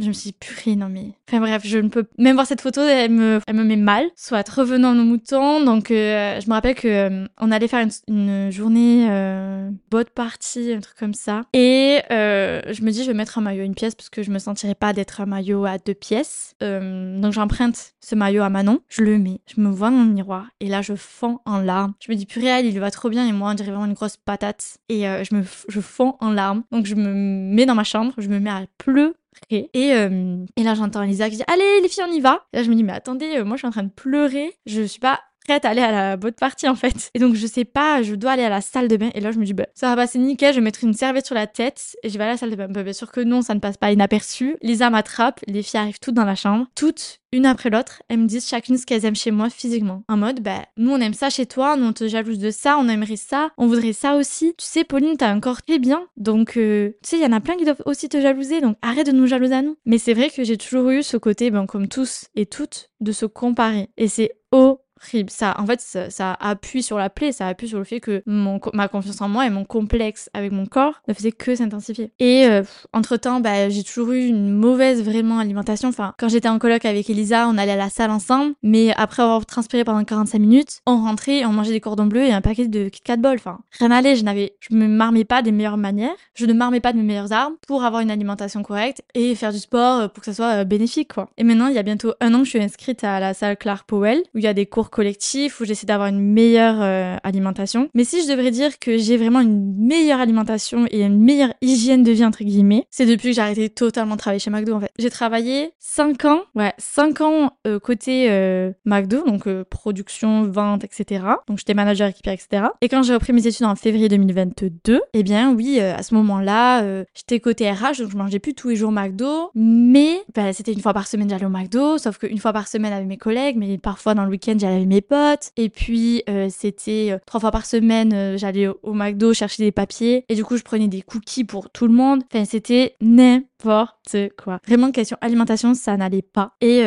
je 0.00 0.08
me 0.08 0.12
suis 0.12 0.30
dit, 0.30 0.36
purée, 0.38 0.76
non 0.76 0.88
mais. 0.88 1.12
Enfin 1.28 1.40
bref, 1.40 1.62
je 1.64 1.78
ne 1.78 1.88
peux 1.88 2.06
même 2.18 2.34
voir 2.34 2.46
cette 2.46 2.60
photo, 2.60 2.80
elle 2.82 3.10
me, 3.10 3.40
elle 3.46 3.54
me 3.54 3.64
met 3.64 3.76
mal. 3.76 4.06
Soit 4.16 4.48
revenons 4.48 4.90
à 4.90 4.94
nos 4.94 5.04
moutons. 5.04 5.64
Donc, 5.64 5.86
je 5.90 6.48
me 6.48 6.52
rappelle 6.52 6.71
que 6.74 6.88
euh, 6.88 7.26
on 7.40 7.50
allait 7.50 7.68
faire 7.68 7.86
une, 8.08 8.50
journée 8.50 9.08
euh, 9.10 9.70
boat 9.90 10.04
party, 10.14 10.72
un 10.72 10.80
truc 10.80 10.96
comme 10.96 11.14
ça. 11.14 11.42
Et 11.52 12.00
euh, 12.10 12.60
je 12.72 12.82
me 12.82 12.90
dis, 12.90 13.02
je 13.02 13.10
vais 13.10 13.16
mettre 13.16 13.38
un 13.38 13.40
maillot 13.40 13.64
une 13.64 13.74
pièce 13.74 13.94
parce 13.94 14.10
que 14.10 14.22
je 14.22 14.30
me 14.30 14.38
sentirais 14.38 14.74
pas 14.74 14.92
d'être 14.92 15.20
un 15.20 15.26
maillot 15.26 15.64
à 15.64 15.78
deux 15.78 15.94
pièces. 15.94 16.54
donc 16.60 17.32
j'emprunte 17.32 17.92
ce 18.00 18.14
maillot 18.14 18.42
à 18.42 18.50
Manon, 18.50 18.80
je 18.88 19.02
le 19.02 19.18
mets, 19.18 19.40
je 19.46 19.60
me 19.60 19.70
vois 19.70 19.90
dans 19.90 20.02
le 20.02 20.10
miroir 20.10 20.48
et 20.60 20.66
là 20.66 20.82
je 20.82 20.94
fonds 20.94 21.38
en 21.44 21.58
larmes. 21.58 21.94
Je 22.00 22.10
me 22.10 22.16
dis, 22.16 22.26
purée, 22.26 22.60
il 22.60 22.78
va 22.80 22.90
trop 22.90 23.08
bien 23.08 23.26
et 23.26 23.32
moi 23.32 23.50
on 23.50 23.54
dirait 23.54 23.70
vraiment 23.70 23.86
une 23.86 23.94
grosse 23.94 24.16
patate. 24.16 24.78
Et 24.88 25.02
je 25.02 25.34
me 25.34 25.42
je 25.68 25.80
en 25.98 26.30
larmes. 26.30 26.64
Donc 26.72 26.86
je 26.86 26.94
me 26.94 27.12
mets 27.12 27.66
dans 27.66 27.74
ma 27.74 27.84
chambre, 27.84 28.12
je 28.18 28.28
me 28.28 28.38
mets 28.38 28.50
à 28.50 28.64
pleurer 28.78 29.12
et, 29.50 29.70
et 29.74 30.62
là, 30.62 30.74
j'entends 30.74 31.02
Elisa 31.02 31.28
qui 31.30 31.36
dit 31.36 31.42
Allez, 31.46 31.80
les 31.80 31.88
filles, 31.88 32.04
on 32.06 32.12
y 32.12 32.20
va. 32.20 32.46
Là, 32.52 32.62
je 32.62 32.70
me 32.70 32.74
dis 32.74 32.84
Mais 32.84 32.92
attendez, 32.92 33.42
moi, 33.42 33.56
je 33.56 33.60
suis 33.60 33.66
en 33.66 33.70
train 33.70 33.82
de 33.82 33.90
pleurer. 33.90 34.52
Je 34.66 34.82
suis 34.82 35.00
pas 35.00 35.20
prête 35.46 35.64
à 35.64 35.70
aller 35.70 35.82
à 35.82 35.92
la 35.92 36.16
bonne 36.16 36.32
partie 36.32 36.68
en 36.68 36.74
fait. 36.74 37.10
Et 37.14 37.18
donc 37.18 37.34
je 37.34 37.46
sais 37.46 37.64
pas, 37.64 38.02
je 38.02 38.14
dois 38.14 38.32
aller 38.32 38.44
à 38.44 38.48
la 38.48 38.60
salle 38.60 38.88
de 38.88 38.96
bain 38.96 39.10
et 39.14 39.20
là 39.20 39.32
je 39.32 39.38
me 39.38 39.44
dis 39.44 39.54
bah 39.54 39.66
ça 39.74 39.88
va 39.88 39.96
passer 39.96 40.18
nickel, 40.18 40.54
je 40.54 40.58
vais 40.58 40.64
mettre 40.64 40.84
une 40.84 40.94
serviette 40.94 41.26
sur 41.26 41.34
la 41.34 41.46
tête 41.46 41.96
et 42.02 42.08
je 42.08 42.18
vais 42.18 42.24
à 42.24 42.28
la 42.28 42.36
salle 42.36 42.50
de 42.50 42.56
bain. 42.56 42.68
Bah, 42.68 42.82
bien 42.82 42.92
sûr 42.92 43.10
que 43.10 43.20
non, 43.20 43.42
ça 43.42 43.54
ne 43.54 43.60
passe 43.60 43.76
pas 43.76 43.92
inaperçu. 43.92 44.56
Lisa 44.62 44.90
m'attrape, 44.90 45.40
les 45.46 45.62
filles 45.62 45.80
arrivent 45.80 46.00
toutes 46.00 46.14
dans 46.14 46.24
la 46.24 46.34
chambre, 46.34 46.66
toutes 46.74 47.20
une 47.32 47.46
après 47.46 47.70
l'autre, 47.70 48.02
elles 48.08 48.18
me 48.18 48.26
disent 48.26 48.46
chacune 48.46 48.76
ce 48.76 48.84
qu'elles 48.84 49.06
aiment 49.06 49.16
chez 49.16 49.30
moi 49.30 49.48
physiquement. 49.48 50.04
En 50.06 50.18
mode, 50.18 50.40
bah, 50.40 50.66
nous 50.76 50.90
on 50.90 51.00
aime 51.00 51.14
ça 51.14 51.30
chez 51.30 51.46
toi, 51.46 51.76
nous 51.76 51.86
on 51.86 51.92
te 51.92 52.06
jalouse 52.06 52.38
de 52.38 52.50
ça, 52.50 52.76
on 52.78 52.88
aimerait 52.88 53.16
ça, 53.16 53.50
on 53.56 53.66
voudrait 53.66 53.94
ça 53.94 54.16
aussi. 54.16 54.54
Tu 54.58 54.66
sais, 54.66 54.84
Pauline, 54.84 55.16
t'as 55.16 55.30
un 55.30 55.40
corps 55.40 55.62
très 55.62 55.78
bien, 55.78 56.06
donc 56.18 56.58
euh, 56.58 56.90
tu 57.02 57.10
sais, 57.10 57.16
il 57.16 57.22
y 57.22 57.26
en 57.26 57.32
a 57.32 57.40
plein 57.40 57.56
qui 57.56 57.64
doivent 57.64 57.82
aussi 57.86 58.08
te 58.08 58.20
jalouser, 58.20 58.60
donc 58.60 58.76
arrête 58.82 59.06
de 59.06 59.12
nous 59.12 59.26
jalouser 59.26 59.54
à 59.54 59.62
nous. 59.62 59.76
Mais 59.86 59.98
c'est 59.98 60.14
vrai 60.14 60.28
que 60.28 60.44
j'ai 60.44 60.58
toujours 60.58 60.90
eu 60.90 61.02
ce 61.02 61.16
côté, 61.16 61.50
ben, 61.50 61.66
comme 61.66 61.88
tous 61.88 62.26
et 62.34 62.44
toutes, 62.44 62.90
de 63.00 63.12
se 63.12 63.24
comparer. 63.24 63.88
Et 63.96 64.08
c'est 64.08 64.32
oh 64.52 64.81
ça, 65.28 65.54
en 65.58 65.66
fait, 65.66 65.80
ça, 65.80 66.32
appuie 66.40 66.82
sur 66.82 66.98
la 66.98 67.10
plaie, 67.10 67.32
ça 67.32 67.46
appuie 67.46 67.68
sur 67.68 67.78
le 67.78 67.84
fait 67.84 68.00
que 68.00 68.22
mon, 68.26 68.60
ma 68.72 68.88
confiance 68.88 69.20
en 69.20 69.28
moi 69.28 69.46
et 69.46 69.50
mon 69.50 69.64
complexe 69.64 70.30
avec 70.34 70.52
mon 70.52 70.66
corps 70.66 71.02
ne 71.08 71.14
faisaient 71.14 71.32
que 71.32 71.54
s'intensifier. 71.54 72.12
Et 72.18 72.46
euh, 72.46 72.62
entre-temps, 72.92 73.40
bah, 73.40 73.68
j'ai 73.68 73.82
toujours 73.82 74.12
eu 74.12 74.26
une 74.26 74.50
mauvaise 74.50 75.02
vraiment 75.02 75.38
alimentation. 75.38 75.88
Enfin, 75.88 76.14
quand 76.18 76.28
j'étais 76.28 76.48
en 76.48 76.58
coloc 76.58 76.84
avec 76.84 77.08
Elisa, 77.10 77.48
on 77.48 77.58
allait 77.58 77.72
à 77.72 77.76
la 77.76 77.90
salle 77.90 78.10
ensemble, 78.10 78.54
mais 78.62 78.92
après 78.96 79.22
avoir 79.22 79.44
transpiré 79.46 79.84
pendant 79.84 80.04
45 80.04 80.38
minutes, 80.38 80.80
on 80.86 80.96
rentrait, 80.96 81.44
on 81.44 81.52
mangeait 81.52 81.72
des 81.72 81.80
cordons 81.80 82.06
bleus 82.06 82.24
et 82.24 82.32
un 82.32 82.40
paquet 82.40 82.68
de 82.68 82.88
Kit 82.88 83.00
Kat 83.02 83.16
Ball. 83.16 83.36
Enfin, 83.36 83.60
rien 83.78 83.88
n'allait, 83.88 84.16
je 84.16 84.24
n'avais, 84.24 84.56
je 84.60 84.74
me 84.74 84.86
marmais 84.86 85.24
pas 85.24 85.42
des 85.42 85.52
meilleures 85.52 85.76
manières, 85.76 86.14
je 86.34 86.46
ne 86.46 86.52
marmais 86.52 86.80
pas 86.80 86.92
de 86.92 86.98
mes 86.98 87.04
meilleures 87.04 87.32
armes 87.32 87.54
pour 87.66 87.84
avoir 87.84 88.02
une 88.02 88.10
alimentation 88.10 88.62
correcte 88.62 89.02
et 89.14 89.34
faire 89.34 89.52
du 89.52 89.58
sport 89.58 90.10
pour 90.10 90.20
que 90.20 90.26
ça 90.26 90.34
soit 90.34 90.60
euh, 90.60 90.64
bénéfique, 90.64 91.12
quoi. 91.14 91.28
Et 91.36 91.44
maintenant, 91.44 91.66
il 91.66 91.74
y 91.74 91.78
a 91.78 91.82
bientôt 91.82 92.14
un 92.20 92.34
an 92.34 92.38
que 92.38 92.44
je 92.44 92.50
suis 92.50 92.62
inscrite 92.62 93.04
à 93.04 93.20
la 93.20 93.34
salle 93.34 93.56
Clark 93.56 93.86
Powell, 93.86 94.22
où 94.34 94.38
il 94.38 94.44
y 94.44 94.46
a 94.46 94.54
des 94.54 94.66
cours 94.66 94.90
collectifs 94.92 95.60
où 95.60 95.64
j'essaie 95.64 95.86
d'avoir 95.86 96.08
une 96.08 96.20
meilleure 96.20 96.80
euh, 96.80 97.16
alimentation. 97.24 97.88
Mais 97.94 98.04
si 98.04 98.22
je 98.22 98.28
devrais 98.28 98.52
dire 98.52 98.78
que 98.78 98.98
j'ai 98.98 99.16
vraiment 99.16 99.40
une 99.40 99.74
meilleure 99.76 100.20
alimentation 100.20 100.86
et 100.90 101.02
une 101.02 101.18
meilleure 101.18 101.54
hygiène 101.60 102.04
de 102.04 102.12
vie 102.12 102.24
entre 102.24 102.44
guillemets, 102.44 102.86
c'est 102.90 103.06
depuis 103.06 103.30
que 103.30 103.34
j'ai 103.34 103.40
arrêté 103.40 103.68
totalement 103.70 104.14
de 104.14 104.20
travailler 104.20 104.38
chez 104.38 104.50
McDo 104.50 104.74
en 104.74 104.80
fait. 104.80 104.92
J'ai 104.98 105.10
travaillé 105.10 105.72
5 105.80 106.24
ans, 106.26 106.42
ouais, 106.54 106.72
5 106.78 107.20
ans 107.22 107.52
euh, 107.66 107.80
côté 107.80 108.26
euh, 108.30 108.72
McDo, 108.84 109.24
donc 109.24 109.48
production, 109.64 110.44
vente, 110.44 110.84
etc. 110.84 111.24
Donc 111.48 111.58
j'étais 111.58 111.74
manager 111.74 112.08
équipier, 112.08 112.32
etc. 112.32 112.66
Et 112.82 112.88
quand 112.88 113.02
j'ai 113.02 113.14
repris 113.14 113.32
mes 113.32 113.46
études 113.46 113.66
en 113.66 113.74
février 113.74 114.08
2022, 114.08 115.00
eh 115.14 115.22
bien 115.22 115.52
oui, 115.52 115.80
à 115.80 116.02
ce 116.02 116.14
moment-là, 116.14 116.84
j'étais 117.14 117.40
côté 117.40 117.70
RH, 117.70 117.98
donc 117.98 118.10
je 118.10 118.16
mangeais 118.16 118.38
plus 118.38 118.54
tous 118.54 118.68
les 118.68 118.76
jours 118.76 118.92
McDo, 118.92 119.50
mais 119.54 120.22
bah, 120.34 120.52
c'était 120.52 120.72
une 120.72 120.80
fois 120.80 120.92
par 120.92 121.06
semaine 121.06 121.30
j'allais 121.30 121.46
au 121.46 121.50
McDo, 121.50 121.98
sauf 121.98 122.18
qu'une 122.18 122.38
fois 122.38 122.52
par 122.52 122.68
semaine 122.68 122.92
avec 122.92 123.08
mes 123.08 123.16
collègues, 123.16 123.56
mais 123.56 123.78
parfois 123.78 124.14
dans 124.14 124.24
le 124.24 124.30
week-end 124.30 124.54
j'allais 124.58 124.81
mes 124.86 125.00
potes. 125.00 125.50
Et 125.56 125.68
puis 125.68 126.22
euh, 126.28 126.48
c'était 126.50 127.08
euh, 127.12 127.18
trois 127.26 127.40
fois 127.40 127.50
par 127.50 127.66
semaine 127.66 128.12
euh, 128.12 128.36
j'allais 128.36 128.68
au, 128.68 128.78
au, 128.82 128.92
McDo 128.92 129.34
chercher 129.34 129.64
des 129.64 129.72
papiers 129.72 130.24
et 130.28 130.34
du 130.34 130.44
coup 130.44 130.56
je 130.56 130.62
prenais 130.62 130.88
des 130.88 131.02
cookies 131.02 131.44
pour 131.44 131.70
tout 131.70 131.86
le 131.86 131.92
monde. 131.92 132.22
Enfin 132.32 132.44
c'était 132.44 132.96
n'importe 133.00 134.16
quoi. 134.42 134.58
Vraiment 134.66 134.90
question 134.90 135.16
alimentation 135.20 135.74
ça 135.74 135.96
n'allait 135.96 136.22
pas. 136.22 136.52
Et 136.60 136.82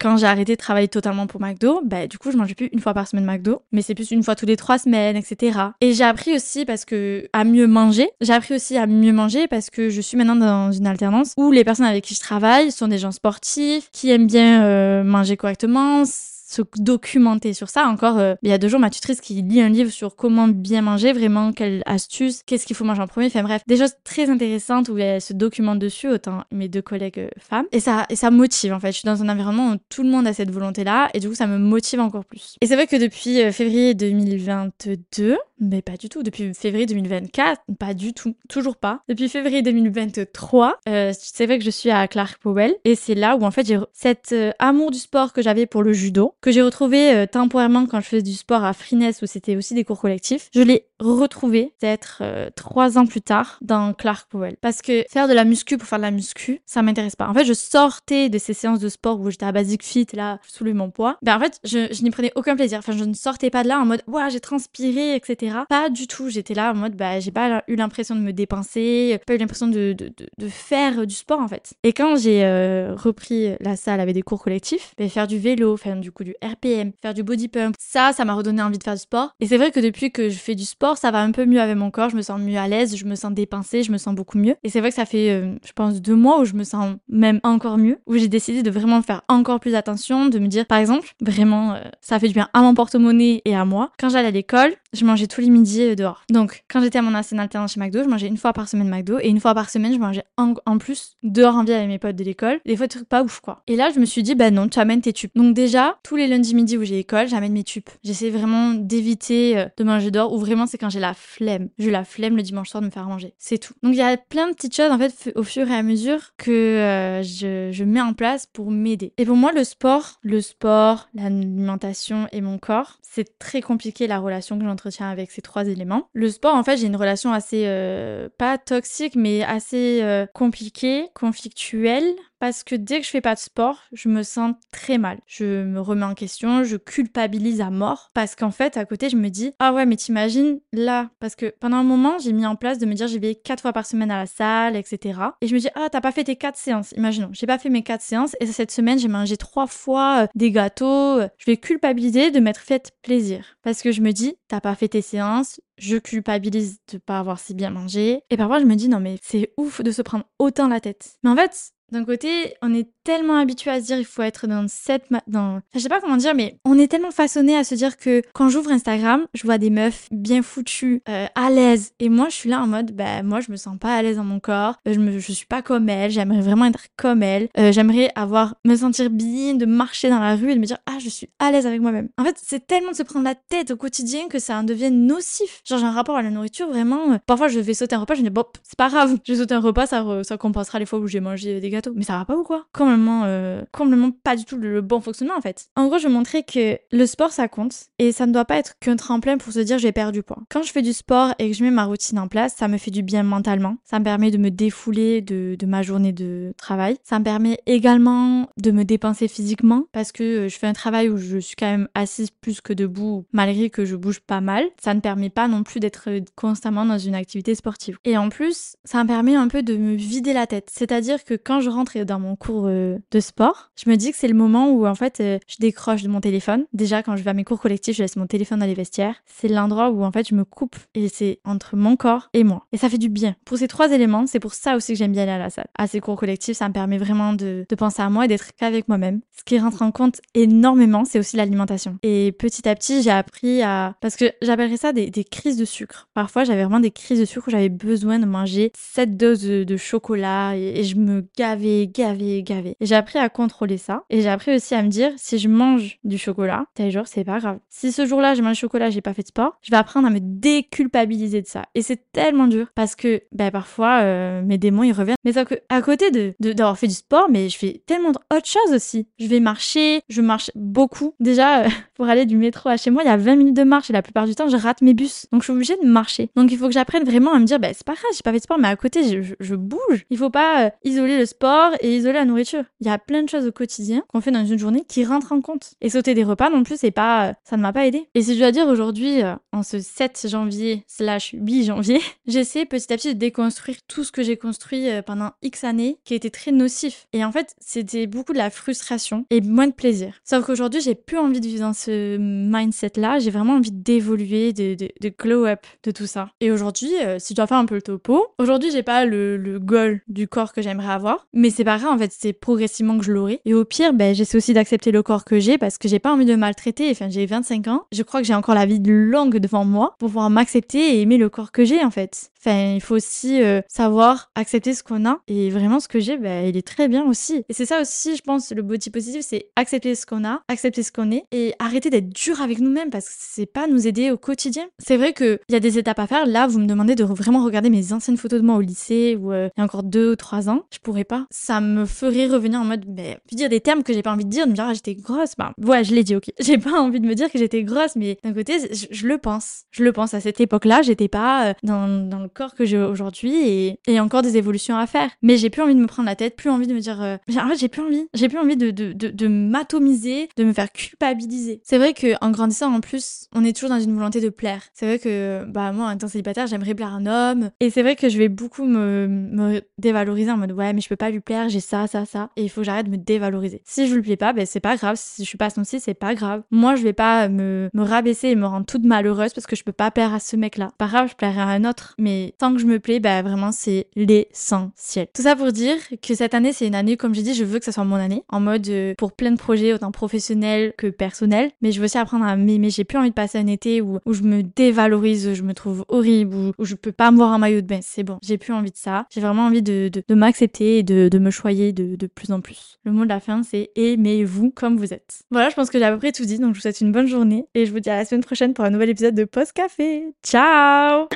quand 0.00 0.16
j'ai 0.16 0.26
arrêté 0.26 0.54
de 0.54 0.58
travailler 0.58 0.88
totalement 0.88 1.26
pour 1.26 1.40
McDo, 1.40 1.80
bah 1.84 2.06
du 2.06 2.18
coup 2.18 2.30
je 2.30 2.36
mangeais 2.36 2.54
plus 2.54 2.68
une 2.72 2.80
fois 2.80 2.94
par 2.94 3.06
semaine 3.06 3.24
McDo, 3.24 3.62
mais 3.72 3.82
c'est 3.82 3.94
plus 3.94 4.10
une 4.10 4.22
fois 4.22 4.34
tous 4.34 4.46
les 4.46 4.56
trois 4.56 4.78
semaines, 4.78 5.16
etc. 5.16 5.58
Et 5.80 5.92
j'ai 5.92 6.04
appris 6.04 6.34
aussi 6.34 6.64
parce 6.64 6.84
que 6.84 7.28
à 7.32 7.44
mieux 7.44 7.66
manger. 7.66 8.08
J'ai 8.20 8.32
appris 8.32 8.54
aussi 8.54 8.76
à 8.76 8.86
mieux 8.86 9.12
manger 9.12 9.46
parce 9.46 9.70
que 9.70 9.88
je 9.88 10.00
suis 10.00 10.16
maintenant 10.16 10.36
dans 10.36 10.72
une 10.72 10.86
alternance 10.86 11.32
où 11.36 11.52
les 11.52 11.64
personnes 11.64 11.86
avec 11.86 12.04
qui 12.04 12.14
je 12.14 12.20
travaille 12.20 12.70
sont 12.70 12.88
des 12.88 12.98
gens 12.98 13.12
sportifs 13.12 13.88
qui 13.92 14.10
aiment 14.10 14.26
bien 14.26 15.04
manger 15.04 15.36
correctement 15.36 16.04
se 16.46 16.62
documenter 16.78 17.52
sur 17.52 17.68
ça. 17.68 17.86
Encore, 17.86 18.18
euh, 18.18 18.34
il 18.42 18.50
y 18.50 18.52
a 18.52 18.58
deux 18.58 18.68
jours, 18.68 18.78
ma 18.78 18.90
tutrice 18.90 19.20
qui 19.20 19.42
lit 19.42 19.60
un 19.60 19.68
livre 19.68 19.90
sur 19.90 20.14
comment 20.14 20.46
bien 20.46 20.80
manger, 20.80 21.12
vraiment, 21.12 21.52
quelle 21.52 21.82
astuce, 21.86 22.42
qu'est-ce 22.44 22.66
qu'il 22.66 22.76
faut 22.76 22.84
manger 22.84 23.02
en 23.02 23.08
premier. 23.08 23.26
Enfin 23.26 23.42
bref, 23.42 23.62
des 23.66 23.76
choses 23.76 23.94
très 24.04 24.30
intéressantes 24.30 24.88
où 24.88 24.96
elle 24.96 25.20
se 25.20 25.32
documente 25.32 25.80
dessus, 25.80 26.08
autant 26.08 26.44
mes 26.52 26.68
deux 26.68 26.82
collègues 26.82 27.18
euh, 27.18 27.28
femmes. 27.38 27.66
Et 27.72 27.80
ça, 27.80 28.06
et 28.10 28.16
ça 28.16 28.30
motive 28.30 28.72
en 28.72 28.80
fait. 28.80 28.92
Je 28.92 28.98
suis 28.98 29.06
dans 29.06 29.22
un 29.22 29.28
environnement 29.28 29.72
où 29.72 29.76
tout 29.88 30.04
le 30.04 30.08
monde 30.08 30.26
a 30.26 30.32
cette 30.32 30.50
volonté-là 30.50 31.10
et 31.14 31.20
du 31.20 31.28
coup, 31.28 31.34
ça 31.34 31.48
me 31.48 31.58
motive 31.58 32.00
encore 32.00 32.24
plus. 32.24 32.56
Et 32.60 32.66
c'est 32.66 32.76
vrai 32.76 32.86
que 32.86 32.96
depuis 32.96 33.42
euh, 33.42 33.50
février 33.50 33.94
2022, 33.94 35.38
mais 35.58 35.82
pas 35.82 35.96
du 35.96 36.08
tout. 36.08 36.22
Depuis 36.22 36.52
février 36.54 36.86
2024, 36.86 37.62
pas 37.78 37.94
du 37.94 38.12
tout. 38.12 38.34
Toujours 38.48 38.76
pas. 38.76 39.00
Depuis 39.08 39.28
février 39.28 39.62
2023, 39.62 40.80
euh, 40.88 41.12
c'est 41.18 41.46
vrai 41.46 41.58
que 41.58 41.64
je 41.64 41.70
suis 41.70 41.90
à 41.90 42.06
Clark 42.08 42.38
Powell 42.38 42.74
et 42.84 42.94
c'est 42.94 43.14
là 43.14 43.36
où 43.36 43.44
en 43.44 43.50
fait 43.50 43.66
j'ai 43.66 43.78
cet 43.92 44.34
amour 44.58 44.90
du 44.90 44.98
sport 44.98 45.32
que 45.32 45.42
j'avais 45.42 45.66
pour 45.66 45.82
le 45.82 45.92
judo 45.92 46.34
que 46.40 46.50
j'ai 46.50 46.62
retrouvé 46.62 47.14
euh, 47.14 47.26
temporairement 47.26 47.86
quand 47.86 48.00
je 48.00 48.06
faisais 48.06 48.22
du 48.22 48.34
sport 48.34 48.64
à 48.64 48.72
Frines 48.72 49.06
où 49.22 49.26
c'était 49.26 49.56
aussi 49.56 49.74
des 49.74 49.84
cours 49.84 50.00
collectifs. 50.00 50.48
Je 50.54 50.60
l'ai 50.60 50.86
retrouvé 50.98 51.74
peut-être 51.78 52.18
euh, 52.22 52.50
trois 52.54 52.98
ans 52.98 53.06
plus 53.06 53.20
tard 53.20 53.58
dans 53.60 53.92
Clark 53.92 54.28
Powell. 54.30 54.56
Parce 54.60 54.82
que 54.82 55.04
faire 55.10 55.28
de 55.28 55.34
la 55.34 55.44
muscu 55.44 55.76
pour 55.76 55.86
faire 55.86 55.98
de 55.98 56.04
la 56.04 56.10
muscu, 56.10 56.60
ça 56.64 56.82
m'intéresse 56.82 57.16
pas. 57.16 57.28
En 57.28 57.34
fait, 57.34 57.44
je 57.44 57.52
sortais 57.52 58.28
de 58.28 58.38
ces 58.38 58.54
séances 58.54 58.80
de 58.80 58.88
sport 58.88 59.20
où 59.20 59.30
j'étais 59.30 59.46
à 59.46 59.52
Basic 59.52 59.82
Fit, 59.82 60.06
là, 60.14 60.38
je 60.46 60.52
soulevais 60.52 60.74
mon 60.74 60.90
poids. 60.90 61.18
Ben 61.22 61.36
en 61.36 61.40
fait, 61.40 61.60
je, 61.64 61.92
je 61.92 62.02
n'y 62.02 62.10
prenais 62.10 62.32
aucun 62.34 62.56
plaisir. 62.56 62.78
Enfin, 62.78 62.92
je 62.92 63.04
ne 63.04 63.14
sortais 63.14 63.50
pas 63.50 63.62
de 63.62 63.68
là 63.68 63.78
en 63.78 63.84
mode, 63.84 64.02
waouh, 64.06 64.30
j'ai 64.30 64.40
transpiré, 64.40 65.14
etc. 65.14 65.45
Pas 65.68 65.90
du 65.90 66.06
tout. 66.06 66.28
J'étais 66.28 66.54
là 66.54 66.72
en 66.72 66.74
mode, 66.74 66.94
bah, 66.94 67.20
j'ai 67.20 67.30
pas 67.30 67.62
eu 67.68 67.76
l'impression 67.76 68.14
de 68.14 68.20
me 68.20 68.32
dépenser, 68.32 69.18
pas 69.26 69.34
eu 69.34 69.38
l'impression 69.38 69.68
de, 69.68 69.92
de, 69.92 70.12
de, 70.16 70.48
faire 70.48 71.06
du 71.06 71.14
sport, 71.14 71.40
en 71.40 71.48
fait. 71.48 71.74
Et 71.82 71.92
quand 71.92 72.16
j'ai 72.16 72.44
euh, 72.44 72.94
repris 72.94 73.54
la 73.60 73.76
salle 73.76 74.00
avec 74.00 74.14
des 74.14 74.22
cours 74.22 74.42
collectifs, 74.42 74.94
ben, 74.98 75.08
faire 75.08 75.26
du 75.26 75.38
vélo, 75.38 75.76
faire 75.76 75.96
du 75.96 76.12
coup 76.12 76.24
du 76.24 76.34
RPM, 76.42 76.92
faire 77.00 77.14
du 77.14 77.22
body 77.22 77.48
pump, 77.48 77.74
ça, 77.78 78.12
ça 78.12 78.24
m'a 78.24 78.34
redonné 78.34 78.62
envie 78.62 78.78
de 78.78 78.82
faire 78.82 78.94
du 78.94 79.00
sport. 79.00 79.30
Et 79.40 79.46
c'est 79.46 79.56
vrai 79.56 79.70
que 79.70 79.80
depuis 79.80 80.10
que 80.10 80.28
je 80.28 80.38
fais 80.38 80.54
du 80.54 80.64
sport, 80.64 80.96
ça 80.96 81.10
va 81.10 81.20
un 81.20 81.32
peu 81.32 81.44
mieux 81.44 81.60
avec 81.60 81.76
mon 81.76 81.90
corps, 81.90 82.10
je 82.10 82.16
me 82.16 82.22
sens 82.22 82.40
mieux 82.40 82.58
à 82.58 82.68
l'aise, 82.68 82.96
je 82.96 83.04
me 83.04 83.14
sens 83.14 83.32
dépensée, 83.32 83.82
je 83.82 83.92
me 83.92 83.98
sens 83.98 84.14
beaucoup 84.14 84.38
mieux. 84.38 84.56
Et 84.64 84.68
c'est 84.68 84.80
vrai 84.80 84.90
que 84.90 84.96
ça 84.96 85.06
fait, 85.06 85.30
euh, 85.30 85.54
je 85.64 85.72
pense, 85.72 86.00
deux 86.00 86.14
mois 86.14 86.40
où 86.40 86.44
je 86.44 86.54
me 86.54 86.64
sens 86.64 86.96
même 87.08 87.40
encore 87.42 87.78
mieux, 87.78 87.98
où 88.06 88.16
j'ai 88.16 88.28
décidé 88.28 88.62
de 88.62 88.70
vraiment 88.70 89.02
faire 89.02 89.22
encore 89.28 89.60
plus 89.60 89.74
attention, 89.74 90.26
de 90.26 90.38
me 90.38 90.48
dire, 90.48 90.66
par 90.66 90.78
exemple, 90.78 91.08
vraiment, 91.20 91.74
euh, 91.74 91.80
ça 92.00 92.18
fait 92.18 92.28
du 92.28 92.34
bien 92.34 92.48
à 92.52 92.60
mon 92.60 92.74
porte-monnaie 92.74 93.42
et 93.44 93.56
à 93.56 93.64
moi. 93.64 93.90
Quand 93.98 94.08
j'allais 94.08 94.28
à 94.28 94.30
l'école, 94.30 94.74
je 94.96 95.04
mangeais 95.04 95.26
tous 95.26 95.40
les 95.40 95.50
midis 95.50 95.82
euh, 95.82 95.94
dehors. 95.94 96.24
Donc, 96.30 96.64
quand 96.70 96.80
j'étais 96.80 96.98
à 96.98 97.02
mon 97.02 97.14
alternance 97.14 97.72
chez 97.72 97.80
McDo, 97.80 98.02
je 98.02 98.08
mangeais 98.08 98.26
une 98.26 98.36
fois 98.36 98.52
par 98.52 98.68
semaine 98.68 98.88
McDo 98.88 99.18
et 99.20 99.28
une 99.28 99.40
fois 99.40 99.54
par 99.54 99.70
semaine, 99.70 99.92
je 99.92 99.98
mangeais 99.98 100.24
en, 100.36 100.54
plus 100.78 101.16
dehors 101.22 101.54
en 101.54 101.64
vie 101.64 101.72
avec 101.72 101.88
mes 101.88 101.98
potes 101.98 102.16
de 102.16 102.24
l'école. 102.24 102.60
Des 102.66 102.76
fois, 102.76 102.88
trucs 102.88 103.08
pas 103.08 103.22
ouf, 103.22 103.40
quoi. 103.40 103.62
Et 103.66 103.76
là, 103.76 103.90
je 103.94 104.00
me 104.00 104.04
suis 104.04 104.22
dit, 104.22 104.34
bah 104.34 104.50
non, 104.50 104.68
tu 104.68 104.78
amènes 104.78 105.00
tes 105.00 105.12
tubes. 105.12 105.30
Donc, 105.34 105.54
déjà, 105.54 105.98
tous 106.02 106.16
les 106.16 106.26
lundis 106.26 106.54
midi 106.54 106.76
où 106.76 106.84
j'ai 106.84 106.98
école, 106.98 107.28
j'amène 107.28 107.52
mes 107.52 107.64
tubes. 107.64 107.84
J'essaie 108.02 108.30
vraiment 108.30 108.74
d'éviter 108.74 109.66
de 109.76 109.84
manger 109.84 110.10
dehors 110.10 110.32
ou 110.32 110.38
vraiment 110.38 110.66
c'est 110.66 110.78
quand 110.78 110.90
j'ai 110.90 111.00
la 111.00 111.14
flemme. 111.14 111.68
J'ai 111.78 111.90
la 111.90 112.04
flemme 112.04 112.36
le 112.36 112.42
dimanche 112.42 112.70
soir 112.70 112.80
de 112.80 112.86
me 112.86 112.90
faire 112.90 113.06
manger. 113.06 113.34
C'est 113.38 113.58
tout. 113.58 113.74
Donc 113.82 113.94
il 113.94 113.98
y 113.98 114.02
a 114.02 114.16
plein 114.16 114.48
de 114.48 114.54
petites 114.54 114.74
choses 114.74 114.90
en 114.90 114.98
fait 114.98 115.32
au 115.34 115.42
fur 115.42 115.68
et 115.70 115.74
à 115.74 115.82
mesure 115.82 116.32
que 116.36 116.50
euh, 116.50 117.22
je, 117.22 117.70
je, 117.72 117.84
mets 117.84 118.00
en 118.00 118.14
place 118.14 118.46
pour 118.46 118.70
m'aider. 118.70 119.12
Et 119.18 119.24
pour 119.24 119.36
moi 119.36 119.52
le 119.52 119.64
sport, 119.64 120.18
le 120.22 120.40
sport, 120.40 121.08
l'alimentation 121.14 122.28
et 122.32 122.40
mon 122.40 122.58
corps, 122.58 122.98
c'est 123.02 123.38
très 123.38 123.60
compliqué 123.60 124.06
la 124.06 124.18
relation 124.18 124.58
que 124.58 124.64
j'entretiens 124.64 124.85
avec 125.00 125.30
ces 125.30 125.42
trois 125.42 125.66
éléments. 125.66 126.08
Le 126.12 126.30
sport 126.30 126.54
en 126.54 126.62
fait 126.62 126.76
j'ai 126.76 126.86
une 126.86 126.96
relation 126.96 127.32
assez 127.32 127.64
euh, 127.66 128.28
pas 128.38 128.58
toxique 128.58 129.16
mais 129.16 129.42
assez 129.42 130.00
euh, 130.02 130.26
compliquée, 130.26 131.08
conflictuelle 131.14 132.14
parce 132.38 132.64
que 132.64 132.74
dès 132.74 133.00
que 133.00 133.06
je 133.06 133.10
fais 133.10 133.20
pas 133.20 133.34
de 133.34 133.40
sport, 133.40 133.78
je 133.92 134.08
me 134.08 134.22
sens 134.22 134.54
très 134.72 134.98
mal. 134.98 135.18
Je 135.26 135.64
me 135.64 135.80
remets 135.80 136.04
en 136.04 136.14
question, 136.14 136.64
je 136.64 136.76
culpabilise 136.76 137.60
à 137.60 137.70
mort 137.70 138.10
parce 138.14 138.34
qu'en 138.34 138.50
fait, 138.50 138.76
à 138.76 138.84
côté, 138.84 139.08
je 139.08 139.16
me 139.16 139.28
dis 139.28 139.52
ah 139.58 139.72
ouais, 139.72 139.86
mais 139.86 139.96
t'imagines 139.96 140.60
là 140.72 141.10
parce 141.20 141.36
que 141.36 141.54
pendant 141.60 141.76
un 141.78 141.82
moment, 141.82 142.18
j'ai 142.18 142.32
mis 142.32 142.46
en 142.46 142.56
place 142.56 142.78
de 142.78 142.86
me 142.86 142.94
dire 142.94 143.08
j'y 143.08 143.18
vais 143.18 143.34
quatre 143.34 143.60
fois 143.60 143.72
par 143.72 143.86
semaine 143.86 144.10
à 144.10 144.18
la 144.18 144.26
salle, 144.26 144.76
etc. 144.76 145.20
Et 145.40 145.48
je 145.48 145.54
me 145.54 145.60
dis 145.60 145.68
ah 145.74 145.88
t'as 145.90 146.00
pas 146.00 146.12
fait 146.12 146.24
tes 146.24 146.36
quatre 146.36 146.58
séances. 146.58 146.92
Imaginons, 146.92 147.30
j'ai 147.32 147.46
pas 147.46 147.58
fait 147.58 147.70
mes 147.70 147.82
quatre 147.82 148.02
séances 148.02 148.36
et 148.40 148.46
cette 148.46 148.70
semaine 148.70 148.98
j'ai 148.98 149.08
mangé 149.08 149.36
trois 149.36 149.66
fois 149.66 150.22
euh, 150.22 150.26
des 150.34 150.50
gâteaux. 150.50 151.20
Je 151.38 151.46
vais 151.46 151.56
culpabiliser 151.56 152.30
de 152.30 152.40
m'être 152.40 152.60
fait 152.60 152.92
plaisir 153.02 153.56
parce 153.62 153.82
que 153.82 153.92
je 153.92 154.00
me 154.00 154.12
dis 154.12 154.36
t'as 154.48 154.60
pas 154.60 154.74
fait 154.74 154.88
tes 154.88 155.02
séances, 155.02 155.60
je 155.78 155.96
culpabilise 155.96 156.78
de 156.92 156.98
pas 156.98 157.18
avoir 157.18 157.38
si 157.38 157.54
bien 157.54 157.70
mangé. 157.70 158.20
Et 158.30 158.36
parfois, 158.36 158.60
je 158.60 158.64
me 158.64 158.74
dis, 158.74 158.88
non, 158.88 159.00
mais 159.00 159.16
c'est 159.22 159.52
ouf 159.56 159.82
de 159.82 159.90
se 159.90 160.02
prendre 160.02 160.24
autant 160.38 160.68
la 160.68 160.80
tête. 160.80 161.18
Mais 161.22 161.30
en 161.30 161.36
fait, 161.36 161.72
d'un 161.90 162.04
côté, 162.04 162.54
on 162.62 162.74
est 162.74 162.90
tellement 163.06 163.36
habitué 163.36 163.70
à 163.70 163.80
se 163.80 163.86
dire 163.86 163.98
il 163.98 164.04
faut 164.04 164.22
être 164.22 164.48
dans 164.48 164.66
cette 164.66 165.04
dans 165.28 165.60
je 165.72 165.78
sais 165.78 165.88
pas 165.88 166.00
comment 166.00 166.16
dire 166.16 166.34
mais 166.34 166.58
on 166.64 166.76
est 166.76 166.88
tellement 166.88 167.12
façonné 167.12 167.56
à 167.56 167.62
se 167.62 167.76
dire 167.76 167.96
que 167.96 168.20
quand 168.32 168.48
j'ouvre 168.48 168.72
Instagram, 168.72 169.26
je 169.32 169.44
vois 169.44 169.58
des 169.58 169.70
meufs 169.70 170.08
bien 170.10 170.42
foutues, 170.42 171.02
euh, 171.08 171.26
à 171.36 171.50
l'aise 171.50 171.92
et 172.00 172.08
moi 172.08 172.26
je 172.30 172.34
suis 172.34 172.50
là 172.50 172.60
en 172.60 172.66
mode 172.66 172.90
bah 172.96 173.22
moi 173.22 173.38
je 173.38 173.52
me 173.52 173.56
sens 173.56 173.78
pas 173.78 173.94
à 173.94 174.02
l'aise 174.02 174.16
dans 174.16 174.24
mon 174.24 174.40
corps, 174.40 174.74
euh, 174.88 174.92
je 174.92 174.98
me 174.98 175.20
je 175.20 175.32
suis 175.32 175.46
pas 175.46 175.62
comme 175.62 175.88
elle, 175.88 176.10
j'aimerais 176.10 176.40
vraiment 176.40 176.64
être 176.64 176.86
comme 176.96 177.22
elle, 177.22 177.48
euh, 177.56 177.70
j'aimerais 177.70 178.10
avoir 178.16 178.56
me 178.64 178.74
sentir 178.74 179.08
bien, 179.08 179.54
de 179.54 179.66
marcher 179.66 180.10
dans 180.10 180.18
la 180.18 180.34
rue 180.34 180.50
et 180.50 180.54
de 180.56 180.60
me 180.60 180.66
dire 180.66 180.78
ah 180.86 180.98
je 180.98 181.08
suis 181.08 181.28
à 181.38 181.52
l'aise 181.52 181.64
avec 181.64 181.80
moi-même. 181.80 182.08
En 182.18 182.24
fait, 182.24 182.36
c'est 182.42 182.66
tellement 182.66 182.90
de 182.90 182.96
se 182.96 183.04
prendre 183.04 183.24
la 183.24 183.36
tête 183.36 183.70
au 183.70 183.76
quotidien 183.76 184.26
que 184.26 184.40
ça 184.40 184.58
en 184.58 184.64
devient 184.64 184.90
nocif. 184.90 185.62
Genre 185.64 185.78
j'ai 185.78 185.86
un 185.86 185.92
rapport 185.92 186.16
à 186.16 186.22
la 186.22 186.30
nourriture 186.30 186.66
vraiment 186.66 187.20
parfois 187.24 187.46
je 187.46 187.60
vais 187.60 187.74
sauter 187.74 187.94
un 187.94 188.00
repas, 188.00 188.14
je 188.14 188.22
me 188.22 188.26
dis 188.26 188.30
bon, 188.30 188.44
c'est 188.64 188.76
pas 188.76 188.88
grave, 188.88 189.16
je 189.22 189.32
vais 189.32 189.38
sauter 189.38 189.54
un 189.54 189.60
repas, 189.60 189.86
ça 189.86 190.04
ça 190.24 190.36
compensera 190.36 190.80
les 190.80 190.86
fois 190.86 190.98
où 190.98 191.06
j'ai 191.06 191.20
mangé 191.20 191.60
des 191.60 191.70
gâteaux. 191.70 191.92
Mais 191.94 192.02
ça 192.02 192.18
va 192.18 192.24
pas 192.24 192.36
ou 192.36 192.42
quoi? 192.42 192.66
Complètement, 192.96 193.24
euh, 193.24 193.62
complètement 193.72 194.10
pas 194.10 194.36
du 194.36 194.44
tout 194.44 194.56
le, 194.56 194.80
bon 194.80 195.00
fonctionnement 195.00 195.36
en 195.36 195.40
fait. 195.40 195.66
En 195.76 195.86
gros, 195.88 195.98
je 195.98 196.08
montrais 196.08 196.42
que 196.42 196.78
le 196.90 197.06
sport 197.06 197.30
ça 197.30 197.46
compte 197.46 197.74
et 197.98 198.10
ça 198.10 198.26
ne 198.26 198.32
doit 198.32 198.44
pas 198.46 198.56
être 198.56 198.78
qu'un 198.78 198.96
tremplin 198.96 199.36
pour 199.36 199.52
se 199.52 199.60
dire 199.60 199.78
j'ai 199.78 199.92
perdu 199.92 200.22
poids. 200.22 200.38
Quand 200.48 200.62
je 200.62 200.72
fais 200.72 200.80
du 200.80 200.94
sport 200.94 201.34
et 201.38 201.50
que 201.50 201.56
je 201.56 201.62
mets 201.62 201.70
ma 201.70 201.84
routine 201.84 202.18
en 202.18 202.28
place, 202.28 202.54
ça 202.56 202.68
me 202.68 202.78
fait 202.78 202.90
du 202.90 203.02
bien 203.02 203.22
mentalement. 203.22 203.76
Ça 203.84 203.98
me 203.98 204.04
permet 204.04 204.30
de 204.30 204.38
me 204.38 204.50
défouler 204.50 205.20
de, 205.20 205.56
de 205.58 205.66
ma 205.66 205.82
journée 205.82 206.12
de 206.12 206.54
travail. 206.56 206.96
Ça 207.02 207.18
me 207.18 207.24
permet 207.24 207.58
également 207.66 208.48
de 208.56 208.70
me 208.70 208.84
dépenser 208.84 209.28
physiquement 209.28 209.84
parce 209.92 210.12
que 210.12 210.22
euh, 210.22 210.48
je 210.48 210.56
fais 210.56 210.66
un 210.66 210.72
travail 210.72 211.10
où 211.10 211.18
je 211.18 211.36
suis 211.36 211.56
quand 211.56 211.70
même 211.70 211.88
assise 211.94 212.30
plus 212.30 212.62
que 212.62 212.72
debout 212.72 213.26
malgré 213.32 213.68
que 213.68 213.84
je 213.84 213.96
bouge 213.96 214.20
pas 214.20 214.40
mal. 214.40 214.64
Ça 214.82 214.94
ne 214.94 215.00
permet 215.00 215.28
pas 215.30 215.48
non 215.48 215.64
plus 215.64 215.80
d'être 215.80 216.08
constamment 216.34 216.86
dans 216.86 216.98
une 216.98 217.14
activité 217.14 217.54
sportive. 217.54 217.98
Et 218.06 218.16
en 218.16 218.30
plus, 218.30 218.76
ça 218.84 219.02
me 219.02 219.08
permet 219.08 219.34
un 219.34 219.48
peu 219.48 219.62
de 219.62 219.76
me 219.76 219.94
vider 219.94 220.32
la 220.32 220.46
tête. 220.46 220.70
C'est-à-dire 220.72 221.24
que 221.24 221.34
quand 221.34 221.60
je 221.60 221.68
rentre 221.68 221.96
dans 222.04 222.20
mon 222.20 222.36
cours 222.36 222.68
de 223.10 223.20
sport, 223.20 223.70
je 223.82 223.90
me 223.90 223.96
dis 223.96 224.10
que 224.10 224.16
c'est 224.16 224.28
le 224.28 224.34
moment 224.34 224.70
où 224.70 224.86
en 224.86 224.94
fait 224.94 225.20
euh, 225.20 225.38
je 225.46 225.56
décroche 225.58 226.02
de 226.02 226.08
mon 226.08 226.20
téléphone. 226.20 226.64
Déjà 226.72 227.02
quand 227.02 227.16
je 227.16 227.22
vais 227.22 227.30
à 227.30 227.34
mes 227.34 227.44
cours 227.44 227.60
collectifs, 227.60 227.96
je 227.96 228.02
laisse 228.02 228.16
mon 228.16 228.26
téléphone 228.26 228.60
dans 228.60 228.66
les 228.66 228.74
vestiaires. 228.74 229.16
C'est 229.26 229.48
l'endroit 229.48 229.90
où 229.90 230.04
en 230.04 230.12
fait 230.12 230.28
je 230.28 230.34
me 230.34 230.44
coupe 230.44 230.76
et 230.94 231.08
c'est 231.08 231.40
entre 231.44 231.76
mon 231.76 231.96
corps 231.96 232.28
et 232.32 232.44
moi. 232.44 232.66
Et 232.72 232.76
ça 232.76 232.88
fait 232.88 232.98
du 232.98 233.08
bien. 233.08 233.34
Pour 233.44 233.58
ces 233.58 233.68
trois 233.68 233.90
éléments, 233.92 234.26
c'est 234.26 234.40
pour 234.40 234.54
ça 234.54 234.76
aussi 234.76 234.92
que 234.92 234.98
j'aime 234.98 235.12
bien 235.12 235.22
aller 235.22 235.32
à 235.32 235.38
la 235.38 235.50
salle. 235.50 235.68
À 235.76 235.86
ces 235.86 236.00
cours 236.00 236.16
collectifs, 236.16 236.56
ça 236.56 236.68
me 236.68 236.72
permet 236.72 236.98
vraiment 236.98 237.32
de, 237.32 237.66
de 237.68 237.74
penser 237.74 238.02
à 238.02 238.10
moi 238.10 238.24
et 238.24 238.28
d'être 238.28 238.52
qu'avec 238.56 238.88
moi-même. 238.88 239.20
Ce 239.36 239.44
qui 239.44 239.58
rentre 239.58 239.82
en 239.82 239.92
compte 239.92 240.20
énormément, 240.34 241.04
c'est 241.04 241.18
aussi 241.18 241.36
l'alimentation. 241.36 241.98
Et 242.02 242.32
petit 242.32 242.68
à 242.68 242.74
petit, 242.74 243.02
j'ai 243.02 243.10
appris 243.10 243.62
à... 243.62 243.96
Parce 244.00 244.16
que 244.16 244.26
j'appellerais 244.42 244.76
ça 244.76 244.92
des, 244.92 245.10
crises 245.24 245.56
de 245.56 245.64
sucre. 245.64 246.08
Parfois, 246.14 246.44
j'avais 246.44 246.62
vraiment 246.62 246.80
des 246.80 246.90
crises 246.90 247.20
de 247.20 247.24
sucre 247.24 247.48
où 247.48 247.50
j'avais 247.50 247.68
besoin 247.68 248.18
de 248.18 248.26
manger 248.26 248.72
cette 248.76 249.16
dose 249.16 249.42
de, 249.42 249.76
chocolat 249.76 250.56
et, 250.56 250.84
je 250.84 250.96
me 250.96 251.26
gavais, 251.36 251.86
gavais. 251.86 252.75
Et 252.75 252.75
j'ai 252.80 252.94
appris 252.94 253.18
à 253.18 253.28
contrôler 253.28 253.78
ça. 253.78 254.04
Et 254.10 254.22
j'ai 254.22 254.28
appris 254.28 254.54
aussi 254.54 254.74
à 254.74 254.82
me 254.82 254.88
dire, 254.88 255.10
si 255.16 255.38
je 255.38 255.48
mange 255.48 255.98
du 256.04 256.18
chocolat, 256.18 256.66
tel 256.74 256.90
jour, 256.90 257.04
c'est 257.06 257.24
pas 257.24 257.38
grave. 257.38 257.58
Si 257.68 257.92
ce 257.92 258.06
jour-là, 258.06 258.34
j'ai 258.34 258.42
mangé 258.42 258.54
du 258.54 258.60
chocolat, 258.60 258.90
j'ai 258.90 259.00
pas 259.00 259.14
fait 259.14 259.22
de 259.22 259.28
sport, 259.28 259.58
je 259.62 259.70
vais 259.70 259.76
apprendre 259.76 260.06
à 260.06 260.10
me 260.10 260.18
déculpabiliser 260.20 261.42
de 261.42 261.46
ça. 261.46 261.64
Et 261.74 261.82
c'est 261.82 262.12
tellement 262.12 262.46
dur 262.46 262.68
parce 262.74 262.94
que, 262.94 263.22
ben, 263.32 263.50
parfois, 263.50 264.00
euh, 264.02 264.42
mes 264.42 264.58
démons, 264.58 264.82
ils 264.82 264.92
reviennent. 264.92 265.16
Mais 265.24 265.32
à 265.68 265.82
côté 265.82 266.10
de, 266.10 266.34
d'avoir 266.52 266.78
fait 266.78 266.88
du 266.88 266.94
sport, 266.94 267.28
mais 267.30 267.48
je 267.48 267.58
fais 267.58 267.82
tellement 267.86 268.12
d'autres 268.12 268.46
choses 268.46 268.74
aussi. 268.74 269.08
Je 269.18 269.26
vais 269.26 269.40
marcher, 269.40 270.00
je 270.08 270.20
marche 270.20 270.50
beaucoup. 270.54 271.14
Déjà, 271.20 271.64
euh, 271.64 271.68
pour 271.94 272.06
aller 272.06 272.26
du 272.26 272.36
métro 272.36 272.68
à 272.68 272.76
chez 272.76 272.90
moi, 272.90 273.02
il 273.02 273.06
y 273.06 273.10
a 273.10 273.16
20 273.16 273.36
minutes 273.36 273.56
de 273.56 273.64
marche 273.64 273.90
et 273.90 273.92
la 273.92 274.02
plupart 274.02 274.26
du 274.26 274.34
temps, 274.34 274.48
je 274.48 274.56
rate 274.56 274.82
mes 274.82 274.94
bus. 274.94 275.26
Donc, 275.32 275.42
je 275.42 275.46
suis 275.46 275.52
obligée 275.52 275.76
de 275.82 275.86
marcher. 275.88 276.30
Donc, 276.36 276.50
il 276.52 276.58
faut 276.58 276.66
que 276.66 276.74
j'apprenne 276.74 277.04
vraiment 277.04 277.32
à 277.32 277.38
me 277.38 277.44
dire, 277.44 277.58
ben, 277.58 277.72
c'est 277.74 277.86
pas 277.86 277.94
grave, 277.94 278.10
j'ai 278.14 278.22
pas 278.22 278.32
fait 278.32 278.38
de 278.38 278.42
sport, 278.42 278.58
mais 278.58 278.68
à 278.68 278.76
côté, 278.76 279.22
je, 279.22 279.34
je, 279.40 279.54
bouge. 279.54 280.04
Il 280.10 280.18
faut 280.18 280.30
pas 280.30 280.66
euh, 280.66 280.70
isoler 280.84 281.18
le 281.18 281.26
sport 281.26 281.72
et 281.80 281.96
isoler 281.96 282.14
la 282.14 282.24
nourriture. 282.24 282.64
Il 282.80 282.86
y 282.86 282.90
a 282.90 282.98
plein 282.98 283.22
de 283.22 283.28
choses 283.28 283.46
au 283.46 283.52
quotidien 283.52 284.02
qu'on 284.08 284.20
fait 284.20 284.30
dans 284.30 284.44
une 284.44 284.58
journée 284.58 284.84
qui 284.88 285.04
rentrent 285.04 285.32
en 285.32 285.40
compte. 285.40 285.74
Et 285.80 285.90
sauter 285.90 286.14
des 286.14 286.24
repas 286.24 286.50
non 286.50 286.62
plus, 286.62 286.76
c'est 286.78 286.90
pas, 286.90 287.34
ça 287.44 287.56
ne 287.56 287.62
m'a 287.62 287.72
pas 287.72 287.86
aidé. 287.86 288.08
Et 288.14 288.22
si 288.22 288.34
je 288.34 288.38
dois 288.38 288.52
dire 288.52 288.66
aujourd'hui, 288.66 289.22
euh, 289.22 289.34
en 289.52 289.62
ce 289.62 289.80
7 289.80 290.26
janvier 290.28 290.84
slash 290.86 291.34
8 291.34 291.64
janvier, 291.64 292.00
j'essaie 292.26 292.66
petit 292.66 292.92
à 292.92 292.96
petit 292.96 293.14
de 293.14 293.18
déconstruire 293.18 293.76
tout 293.88 294.04
ce 294.04 294.12
que 294.12 294.22
j'ai 294.22 294.36
construit 294.36 294.88
euh, 294.88 295.02
pendant 295.02 295.30
X 295.42 295.64
années 295.64 295.98
qui 296.04 296.14
était 296.14 296.30
très 296.30 296.52
nocif. 296.52 297.06
Et 297.12 297.24
en 297.24 297.32
fait, 297.32 297.54
c'était 297.60 298.06
beaucoup 298.06 298.32
de 298.32 298.38
la 298.38 298.50
frustration 298.50 299.24
et 299.30 299.40
moins 299.40 299.66
de 299.66 299.72
plaisir. 299.72 300.14
Sauf 300.24 300.44
qu'aujourd'hui, 300.46 300.80
j'ai 300.80 300.94
plus 300.94 301.18
envie 301.18 301.40
de 301.40 301.46
vivre 301.46 301.60
dans 301.60 301.72
ce 301.72 302.16
mindset-là. 302.16 303.18
J'ai 303.18 303.30
vraiment 303.30 303.54
envie 303.54 303.72
d'évoluer, 303.72 304.52
de, 304.52 304.74
de, 304.74 304.88
de, 305.00 305.08
glow 305.08 305.46
up 305.46 305.66
de 305.82 305.90
tout 305.90 306.06
ça. 306.06 306.30
Et 306.40 306.50
aujourd'hui, 306.50 306.90
euh, 307.02 307.18
si 307.18 307.32
je 307.32 307.36
dois 307.36 307.46
faire 307.46 307.58
un 307.58 307.66
peu 307.66 307.76
le 307.76 307.82
topo, 307.82 308.26
aujourd'hui, 308.38 308.70
j'ai 308.70 308.82
pas 308.82 309.04
le, 309.04 309.36
le 309.36 309.58
goal 309.58 310.02
du 310.08 310.28
corps 310.28 310.52
que 310.52 310.62
j'aimerais 310.62 310.92
avoir, 310.92 311.26
mais 311.32 311.50
c'est 311.50 311.64
pas 311.64 311.78
grave, 311.78 311.92
en 311.92 311.98
fait, 311.98 312.12
c'est 312.16 312.32
progressivement 312.46 312.96
que 312.96 313.04
je 313.04 313.10
l'aurai. 313.10 313.40
Et 313.44 313.54
au 313.54 313.64
pire, 313.64 313.92
ben, 313.92 314.14
j'essaie 314.14 314.38
aussi 314.38 314.52
d'accepter 314.52 314.92
le 314.92 315.02
corps 315.02 315.24
que 315.24 315.40
j'ai 315.40 315.58
parce 315.58 315.78
que 315.78 315.88
j'ai 315.88 315.98
pas 315.98 316.12
envie 316.12 316.26
de 316.26 316.36
maltraiter. 316.36 316.88
Enfin, 316.92 317.08
j'ai 317.08 317.26
25 317.26 317.66
ans. 317.66 317.86
Je 317.90 318.04
crois 318.04 318.20
que 318.20 318.26
j'ai 318.26 318.36
encore 318.36 318.54
la 318.54 318.66
vie 318.66 318.78
longue 318.78 319.38
devant 319.38 319.64
moi 319.64 319.96
pour 319.98 320.10
pouvoir 320.10 320.30
m'accepter 320.30 320.78
et 320.78 321.00
aimer 321.00 321.18
le 321.18 321.28
corps 321.28 321.50
que 321.50 321.64
j'ai, 321.64 321.84
en 321.84 321.90
fait. 321.90 322.30
Enfin, 322.38 322.74
il 322.76 322.80
faut 322.80 322.94
aussi 322.94 323.42
euh, 323.42 323.62
savoir 323.66 324.30
accepter 324.36 324.74
ce 324.74 324.84
qu'on 324.84 325.04
a. 325.04 325.18
Et 325.26 325.50
vraiment, 325.50 325.80
ce 325.80 325.88
que 325.88 325.98
j'ai, 325.98 326.18
bah, 326.18 326.42
il 326.42 326.56
est 326.56 326.64
très 326.64 326.86
bien 326.86 327.04
aussi. 327.04 327.42
Et 327.48 327.52
c'est 327.52 327.66
ça 327.66 327.80
aussi, 327.80 328.14
je 328.14 328.22
pense, 328.22 328.52
le 328.52 328.62
body 328.62 328.90
positif, 328.90 329.24
c'est 329.26 329.48
accepter 329.56 329.96
ce 329.96 330.06
qu'on 330.06 330.24
a, 330.24 330.42
accepter 330.46 330.84
ce 330.84 330.92
qu'on 330.92 331.10
est 331.10 331.24
et 331.32 331.52
arrêter 331.58 331.90
d'être 331.90 332.10
dur 332.10 332.40
avec 332.40 332.60
nous-mêmes 332.60 332.90
parce 332.90 333.06
que 333.06 333.14
c'est 333.16 333.46
pas 333.46 333.66
nous 333.66 333.88
aider 333.88 334.12
au 334.12 334.16
quotidien. 334.16 334.66
C'est 334.78 334.96
vrai 334.96 335.12
qu'il 335.12 335.40
y 335.48 335.56
a 335.56 335.60
des 335.60 335.78
étapes 335.78 335.98
à 335.98 336.06
faire. 336.06 336.26
Là, 336.26 336.46
vous 336.46 336.60
me 336.60 336.66
demandez 336.66 336.94
de 336.94 337.02
vraiment 337.02 337.44
regarder 337.44 337.70
mes 337.70 337.92
anciennes 337.92 338.16
photos 338.16 338.40
de 338.40 338.46
moi 338.46 338.54
au 338.54 338.60
lycée 338.60 339.18
ou 339.20 339.32
euh, 339.32 339.48
il 339.56 339.58
y 339.58 339.62
a 339.62 339.64
encore 339.64 339.82
deux 339.82 340.12
ou 340.12 340.16
trois 340.16 340.48
ans. 340.48 340.66
Je 340.72 340.78
pourrais 340.78 341.02
pas. 341.02 341.26
Ça 341.32 341.60
me 341.60 341.84
ferait 341.84 342.28
revenir 342.36 342.60
en 342.60 342.64
mode, 342.64 342.84
mais 342.86 343.18
puis 343.26 343.36
dire 343.36 343.48
des 343.48 343.60
termes 343.60 343.82
que 343.82 343.92
j'ai 343.92 344.02
pas 344.02 344.12
envie 344.12 344.24
de 344.24 344.30
dire, 344.30 344.46
de 344.46 344.50
me 344.50 344.54
dire, 344.54 344.64
ah, 344.68 344.74
j'étais 344.74 344.94
grosse. 344.94 345.34
Bah, 345.36 345.52
ouais, 345.62 345.84
je 345.84 345.94
l'ai 345.94 346.04
dit, 346.04 346.16
ok. 346.16 346.30
J'ai 346.40 346.58
pas 346.58 346.80
envie 346.80 347.00
de 347.00 347.06
me 347.06 347.14
dire 347.14 347.30
que 347.30 347.38
j'étais 347.38 347.64
grosse, 347.64 347.96
mais 347.96 348.18
d'un 348.22 348.32
côté, 348.32 348.54
je, 348.90 349.06
le 349.06 349.18
pense. 349.18 349.64
Je 349.70 349.82
le 349.82 349.92
pense. 349.92 350.14
À 350.14 350.20
cette 350.20 350.40
époque-là, 350.40 350.82
j'étais 350.82 351.08
pas 351.08 351.48
euh, 351.48 351.54
dans, 351.62 351.88
dans 352.08 352.20
le 352.20 352.28
corps 352.28 352.54
que 352.54 352.64
j'ai 352.64 352.78
aujourd'hui 352.78 353.34
et, 353.34 353.80
et 353.86 354.00
encore 354.00 354.22
des 354.22 354.36
évolutions 354.36 354.76
à 354.76 354.86
faire. 354.86 355.10
Mais 355.22 355.36
j'ai 355.36 355.50
plus 355.50 355.62
envie 355.62 355.74
de 355.74 355.80
me 355.80 355.86
prendre 355.86 356.06
la 356.06 356.16
tête, 356.16 356.36
plus 356.36 356.50
envie 356.50 356.66
de 356.66 356.74
me 356.74 356.80
dire, 356.80 357.02
euh, 357.02 357.16
en 357.30 357.48
fait, 357.48 357.58
j'ai 357.58 357.68
plus 357.68 357.82
envie. 357.82 358.06
J'ai 358.14 358.28
plus 358.28 358.38
envie 358.38 358.56
de, 358.56 358.70
de, 358.70 358.92
de, 358.92 359.28
m'atomiser, 359.28 360.28
de 360.36 360.44
me 360.44 360.52
faire 360.52 360.70
culpabiliser. 360.70 361.60
C'est 361.64 361.78
vrai 361.78 361.94
qu'en 361.94 362.30
grandissant, 362.30 362.72
en 362.72 362.80
plus, 362.80 363.28
on 363.34 363.44
est 363.44 363.54
toujours 363.54 363.70
dans 363.70 363.80
une 363.80 363.94
volonté 363.94 364.20
de 364.20 364.28
plaire. 364.28 364.62
C'est 364.74 364.86
vrai 364.86 364.98
que, 364.98 365.44
bah, 365.44 365.72
moi, 365.72 365.88
en 365.88 365.96
tant 365.96 366.06
que 366.06 366.12
célibataire, 366.12 366.46
j'aimerais 366.46 366.74
plaire 366.74 366.92
à 366.92 366.96
un 366.96 367.06
homme. 367.06 367.50
Et 367.60 367.70
c'est 367.70 367.82
vrai 367.82 367.96
que 367.96 368.08
je 368.08 368.18
vais 368.18 368.28
beaucoup 368.28 368.64
me, 368.64 369.06
me 369.08 369.62
dévaloriser 369.78 370.30
en 370.30 370.36
mode, 370.36 370.52
ouais, 370.52 370.72
mais 370.72 370.80
je 370.80 370.88
peux 370.88 370.96
pas 370.96 371.10
lui 371.10 371.20
plaire, 371.20 371.48
j'ai 371.48 371.60
ça, 371.60 371.86
ça, 371.86 372.04
ça. 372.04 372.25
Et 372.36 372.44
il 372.44 372.48
faut 372.48 372.62
que 372.62 372.64
j'arrête 372.64 372.86
de 372.86 372.90
me 372.90 372.96
dévaloriser. 372.96 373.62
Si 373.64 373.88
je 373.88 373.94
lui 373.94 374.02
plais 374.02 374.16
pas, 374.16 374.32
ben, 374.32 374.46
c'est 374.46 374.60
pas 374.60 374.76
grave. 374.76 374.96
Si 374.98 375.22
je 375.22 375.28
suis 375.28 375.38
pas 375.38 375.50
son 375.50 375.64
c'est 375.64 375.94
pas 375.94 376.14
grave. 376.14 376.42
Moi, 376.50 376.76
je 376.76 376.82
vais 376.82 376.92
pas 376.92 377.28
me, 377.28 377.68
me 377.74 377.82
rabaisser 377.82 378.28
et 378.28 378.36
me 378.36 378.46
rendre 378.46 378.66
toute 378.66 378.84
malheureuse 378.84 379.32
parce 379.32 379.46
que 379.46 379.56
je 379.56 379.64
peux 379.64 379.72
pas 379.72 379.90
plaire 379.90 380.14
à 380.14 380.20
ce 380.20 380.36
mec-là. 380.36 380.70
Pas 380.78 380.86
grave, 380.86 381.08
je 381.10 381.16
plairai 381.16 381.40
à 381.40 381.48
un 381.48 381.64
autre. 381.64 381.94
Mais 381.98 382.34
tant 382.38 382.52
que 382.52 382.58
je 382.58 382.66
me 382.66 382.78
plais, 382.78 383.00
bah 383.00 383.22
vraiment 383.22 383.52
c'est 383.52 383.88
l'essentiel. 383.96 385.08
Tout 385.14 385.22
ça 385.22 385.36
pour 385.36 385.52
dire 385.52 385.76
que 386.02 386.14
cette 386.14 386.34
année 386.34 386.52
c'est 386.52 386.66
une 386.66 386.74
année, 386.74 386.96
comme 386.96 387.14
j'ai 387.14 387.22
dit, 387.22 387.34
je 387.34 387.44
veux 387.44 387.58
que 387.58 387.64
ça 387.64 387.72
soit 387.72 387.84
mon 387.84 387.96
année, 387.96 388.22
en 388.28 388.40
mode 388.40 388.68
euh, 388.68 388.94
pour 388.96 389.12
plein 389.12 389.30
de 389.32 389.38
projets, 389.38 389.72
autant 389.72 389.90
professionnels 389.90 390.72
que 390.76 390.86
personnels. 390.88 391.50
Mais 391.62 391.72
je 391.72 391.80
veux 391.80 391.86
aussi 391.86 391.98
apprendre 391.98 392.24
à 392.24 392.36
m'aimer. 392.36 392.70
J'ai 392.70 392.84
plus 392.84 392.98
envie 392.98 393.10
de 393.10 393.14
passer 393.14 393.38
un 393.38 393.46
été 393.46 393.80
où, 393.80 393.98
où 394.04 394.12
je 394.12 394.22
me 394.22 394.42
dévalorise, 394.42 395.28
où 395.28 395.34
je 395.34 395.42
me 395.42 395.54
trouve 395.54 395.84
horrible, 395.88 396.34
où, 396.34 396.52
où 396.58 396.64
je 396.64 396.74
peux 396.74 396.92
pas 396.92 397.10
me 397.10 397.16
voir 397.16 397.30
en 397.30 397.38
maillot 397.38 397.60
de 397.60 397.66
bain. 397.66 397.80
C'est 397.82 398.04
bon, 398.04 398.18
j'ai 398.22 398.38
plus 398.38 398.52
envie 398.52 398.70
de 398.70 398.76
ça. 398.76 399.06
J'ai 399.10 399.20
vraiment 399.20 399.46
envie 399.46 399.62
de, 399.62 399.88
de, 399.92 400.02
de 400.06 400.14
m'accepter 400.14 400.78
et 400.78 400.82
de, 400.82 401.08
de 401.08 401.18
me 401.18 401.30
choyer 401.30 401.72
de, 401.72 401.96
de 401.96 402.06
plus 402.16 402.32
en 402.32 402.40
plus. 402.40 402.80
Le 402.84 402.90
mot 402.90 403.04
de 403.04 403.08
la 403.08 403.20
fin 403.20 403.44
c'est 403.44 403.70
aimez-vous 403.76 404.50
comme 404.50 404.76
vous 404.76 404.92
êtes. 404.92 405.22
Voilà, 405.30 405.50
je 405.50 405.54
pense 405.54 405.70
que 405.70 405.78
j'ai 405.78 405.84
à 405.84 405.92
peu 405.92 405.98
près 405.98 406.10
tout 406.10 406.24
dit, 406.24 406.40
donc 406.40 406.54
je 406.54 406.58
vous 406.58 406.62
souhaite 406.62 406.80
une 406.80 406.90
bonne 406.90 407.06
journée 407.06 407.46
et 407.54 407.64
je 407.64 407.70
vous 407.70 407.78
dis 407.78 407.90
à 407.90 407.96
la 407.96 408.04
semaine 408.04 408.24
prochaine 408.24 408.54
pour 408.54 408.64
un 408.64 408.70
nouvel 408.70 408.88
épisode 408.88 409.14
de 409.14 409.24
Post 409.24 409.52
Café. 409.52 410.04
Ciao 410.24 411.06